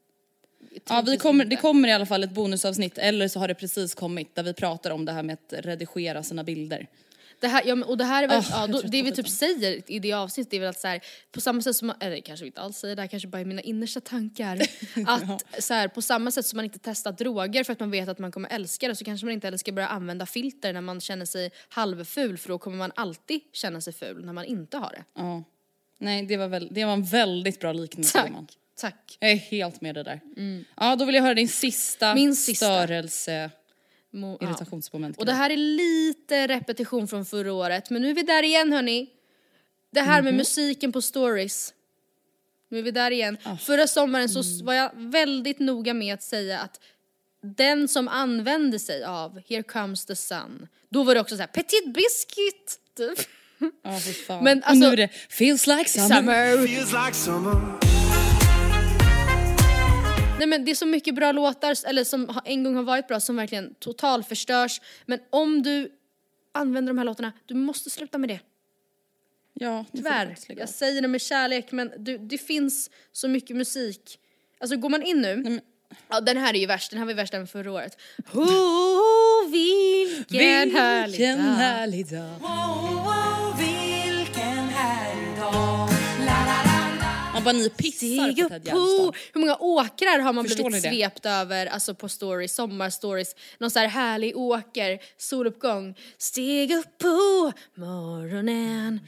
[0.89, 3.95] Ja, vi kommer, det kommer i alla fall ett bonusavsnitt, eller så har det precis
[3.95, 6.88] kommit, där vi pratar om det här med att redigera sina bilder.
[7.46, 9.91] Det här, ja, och det här är väl, Ah, ja, då, det vi typ säger
[9.91, 12.43] i det avsnittet är väl att så här, på samma sätt som, man- eller kanske
[12.43, 14.62] vi inte alls säger det här kanske bara är mina innersta tankar.
[15.08, 18.10] att så här, på samma sätt som man inte testar droger för att man vet
[18.10, 20.82] att man kommer älska det så kanske man inte heller ska börja använda filter när
[20.82, 24.78] man känner sig halvful för då kommer man alltid känna sig ful när man inte
[24.78, 25.04] har det.
[25.16, 25.43] Ja.
[25.98, 28.28] Nej, det var, väl, det var en väldigt bra liknelse Tack.
[28.28, 28.48] gumman.
[28.78, 29.18] Tack.
[29.20, 30.20] Jag är helt med det där.
[30.78, 32.66] Ja, då vill jag höra din sista, Min sista.
[32.66, 33.52] störelse,
[34.16, 34.47] Mo, ja.
[34.47, 35.18] irritationsmoment.
[35.18, 38.74] Och det här är lite repetition från förra året, men nu är vi där igen
[38.74, 39.09] hörni.
[39.91, 41.74] Det här med musiken på stories.
[42.70, 43.38] Nu är vi där igen.
[43.59, 46.80] Förra sommaren så s- var jag väldigt noga med att säga att
[47.41, 51.47] den som använde sig av Here comes the sun, då var det också så här
[51.47, 52.80] petit biscuit.
[52.97, 53.20] Typ.
[53.84, 54.43] Ja, fy fan.
[54.43, 56.07] Men och alltså- nu är det feels like summer.
[56.16, 56.68] Summer.
[56.68, 58.05] Feels like summer.
[60.38, 63.20] Nej men det är så mycket bra låtar, eller som en gång har varit bra,
[63.20, 64.82] som verkligen totalförstörs.
[65.06, 65.92] Men om du
[66.52, 68.40] använder de här låtarna, du måste sluta med det.
[69.54, 70.36] Ja, Tyvärr.
[70.48, 74.20] Jag säger det med kärlek men du, det finns så mycket musik.
[74.60, 75.60] Alltså går man in nu,
[76.10, 77.98] ja den här är ju värst, den här var ju värst än förra året.
[78.34, 81.44] Oh, vilken härlig Vilken dag.
[81.44, 82.36] härlig dag.
[87.46, 88.66] Bara ni pissar på Ted!
[88.66, 89.16] Gärdestad.
[89.34, 93.80] Hur många åkrar har man Förstår blivit svept över, alltså på stories, sommarstories, någon så
[93.80, 95.96] här härlig åker, soluppgång.
[96.18, 99.00] Steg upp på morgonen.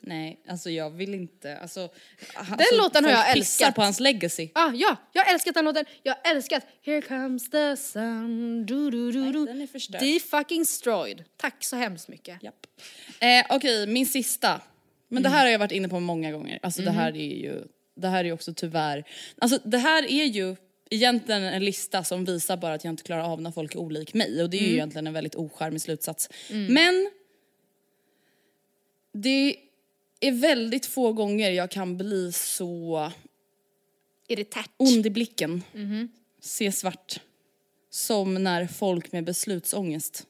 [0.00, 1.58] Nej, alltså jag vill inte.
[1.58, 1.88] Alltså,
[2.58, 3.74] den låten har jag älskat.
[3.74, 4.48] på hans legacy.
[4.54, 5.84] Ah, ja, jag har älskat den låten.
[6.02, 8.66] Jag har älskat Here comes the sun.
[8.66, 9.46] Du, du, du, du.
[9.46, 10.00] den är förstörd.
[10.00, 11.24] Defucking destroyed.
[11.36, 12.42] Tack så hemskt mycket.
[12.42, 12.66] Japp.
[13.20, 14.60] Eh, Okej, min sista.
[15.10, 16.58] Men det här har jag varit inne på många gånger.
[16.62, 19.04] Alltså det här är ju, det här är också tyvärr,
[19.38, 20.56] alltså det här är ju
[20.90, 24.14] egentligen en lista som visar bara att jag inte klarar av när folk är olik
[24.14, 24.42] mig.
[24.42, 26.28] Och det är ju egentligen en väldigt ocharmig slutsats.
[26.68, 27.10] Men
[29.12, 29.56] det
[30.20, 33.10] är väldigt få gånger jag kan bli så
[34.28, 34.70] Irritat.
[34.76, 35.62] ond i blicken,
[36.40, 37.20] se svart,
[37.90, 40.26] som när folk med beslutsångest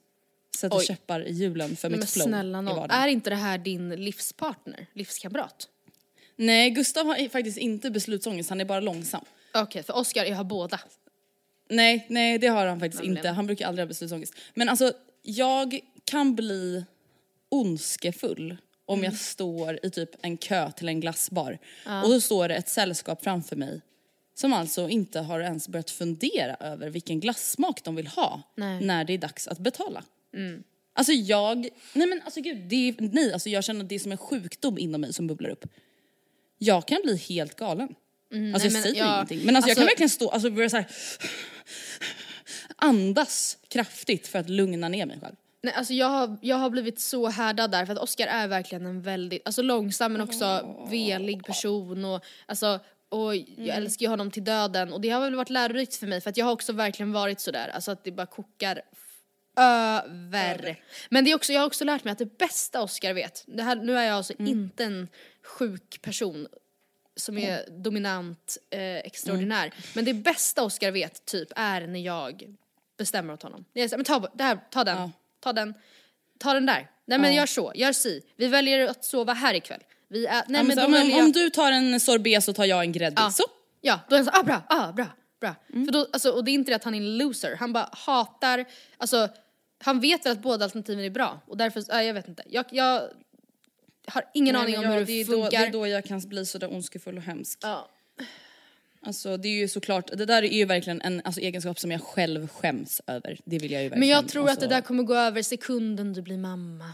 [0.56, 0.84] sätter Oj.
[0.84, 3.02] käppar i hjulen för mitt flow snälla i nån, vardagen.
[3.02, 5.68] är inte det här din livspartner, livskamrat?
[6.36, 9.24] Nej, Gustav har faktiskt inte beslutsångest, han är bara långsam.
[9.54, 10.80] Okej, för Oscar, jag har båda.
[11.68, 13.18] Nej, nej det har han faktiskt Nämligen.
[13.18, 13.28] inte.
[13.28, 14.34] Han brukar aldrig ha beslutsångest.
[14.54, 14.92] Men alltså,
[15.22, 16.84] jag kan bli
[17.48, 19.10] ondskefull om Mm.
[19.10, 21.58] jag står i typ en kö till en glassbar
[22.04, 23.80] och då står det ett sällskap framför mig
[24.34, 28.80] som alltså inte har ens börjat fundera över vilken glassmak de vill ha Nej.
[28.84, 30.04] När det är dags att betala.
[30.94, 33.98] Alltså jag, nej men alltså gud, det är, nej alltså jag känner att det är
[33.98, 35.64] som en sjukdom inom mig som bubblar upp.
[36.58, 37.88] Jag kan bli helt galen.
[38.54, 39.40] alltså nej, jag säger jag- ingenting.
[39.44, 40.86] Men alltså, jag kan alltså- verkligen stå, alltså börja så här
[42.76, 45.34] andas kraftigt för att lugna ner mig själv.
[45.62, 48.86] Nej, alltså jag har, jag har blivit så härdad där för att Oscar är verkligen
[48.86, 53.70] en väldigt, alltså långsam men också velig person och alltså och jag Mm.
[53.70, 56.36] älskar ju honom till döden och det har väl varit lärorikt för mig för att
[56.36, 58.82] jag har också verkligen varit sådär, alltså att det bara kokar
[59.56, 60.76] över.
[61.08, 63.62] Men det är också, jag har också lärt mig att det bästa Oscar vet, det
[63.62, 64.46] här, nu är jag alltså Mm.
[64.52, 65.08] inte en
[65.44, 66.48] sjuk person
[67.16, 69.64] som är dominant, eh, extraordinär.
[69.66, 69.76] Mm.
[69.94, 72.56] Men det bästa Oscar vet typ är när jag
[72.98, 73.64] bestämmer åt honom.
[73.74, 75.10] Är så, men ta, det här, ta den, Ja.
[75.40, 75.74] ta den,
[76.38, 76.90] ta den där.
[77.04, 77.36] Nej men Ja.
[77.40, 78.22] gör så, gör si.
[78.36, 79.80] Vi väljer att sova här ikväll.
[80.08, 82.64] Vi är, nej Ja, men, men, så, om jag, du tar en sorbet så tar
[82.64, 83.18] jag en gräddis.
[83.20, 83.30] Ja.
[83.30, 83.44] Så.
[83.80, 85.06] ja då är han så, ah bra, ah bra,
[85.40, 85.54] bra.
[85.72, 85.84] Mm.
[85.86, 87.88] För då, alltså, och det är inte det att han är en loser, han bara
[87.92, 88.64] hatar,
[88.96, 89.28] alltså
[89.78, 92.42] han vet väl att båda alternativen är bra och därför, äh, jag vet inte.
[92.46, 93.02] Jag, jag
[94.06, 95.50] har ingen Nej, aning om jag- hur det, det är då, funkar.
[95.60, 97.58] det är då jag kan bli sådär ondskefull och hemsk.
[97.62, 97.88] Ja.
[99.02, 102.00] Alltså det är ju såklart, det där är ju verkligen en alltså, egenskap som jag
[102.02, 103.38] själv skäms över.
[103.44, 104.00] Det vill jag ju verkligen.
[104.00, 106.92] Men jag tror att alltså, det där kommer gå över sekunden du blir mamma.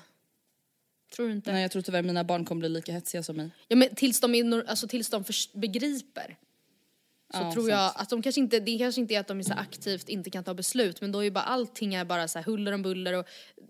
[1.17, 1.53] Tror du inte?
[1.53, 3.51] Nej jag tror tyvärr mina barn kommer bli lika hetsiga som mig.
[3.69, 5.25] Ja men tills de, är, alltså, tills de
[5.55, 6.37] begriper.
[7.35, 8.01] Så Ja, tror jag sant.
[8.03, 10.45] att de kanske inte, det kanske inte är att de är så aktivt inte kan
[10.45, 13.13] ta beslut men då är ju bara allting är bara så här huller om buller
[13.13, 13.27] och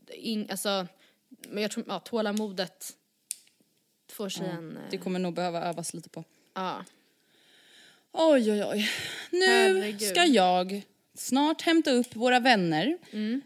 [0.08, 0.86] in, alltså,
[1.48, 2.92] men jag tror, ja tålamodet
[4.12, 6.24] får sig en, eh, Det kommer nog behöva övas lite på.
[6.54, 6.84] ja.
[8.18, 8.90] Oj oj oj.
[9.30, 10.02] Nu Herregud.
[10.08, 10.82] ska jag
[11.14, 12.98] snart hämta upp våra vänner,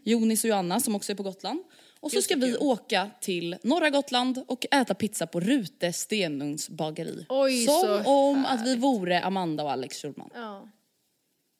[0.03, 1.63] Jonis och Joanna som också är på Gotland.
[2.03, 7.25] Och så ska vi åka till norra Gotland och äta pizza på Rute Stenugns bageri.
[7.29, 10.29] Oj, som så om att vi vore Amanda och Alex Schulman.
[10.33, 10.69] ja.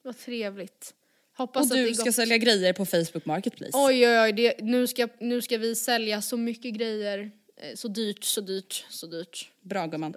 [0.03, 0.93] Vad trevligt.
[1.37, 2.15] Hoppas Och att du ska gott.
[2.15, 3.71] sälja grejer på Facebook Marketplace.
[3.73, 7.31] Oj oj oj, det, nu, ska, nu ska vi sälja så mycket grejer.
[7.57, 9.49] Eh, Så dyrt, så dyrt, så dyrt.
[9.61, 10.13] Bra gumman.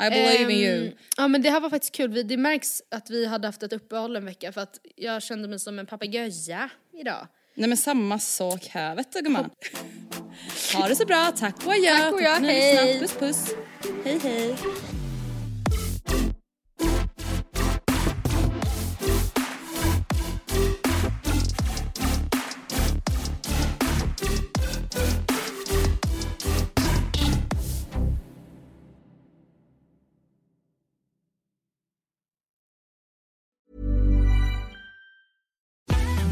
[0.00, 0.92] I believe in Ehm, you.
[1.16, 2.10] Ja men det här var faktiskt kul.
[2.10, 5.48] Vi- Det märks att vi hade haft ett uppehåll en vecka för att jag kände
[5.48, 7.26] mig som en papegoja idag.
[7.54, 9.50] Nej men samma sak här vet du gumman.
[10.74, 11.98] Ha det så bra, tack och adjö.
[11.98, 12.98] Tack och adjö, hej.
[13.00, 13.54] Puss puss.
[14.04, 14.56] Hej hej.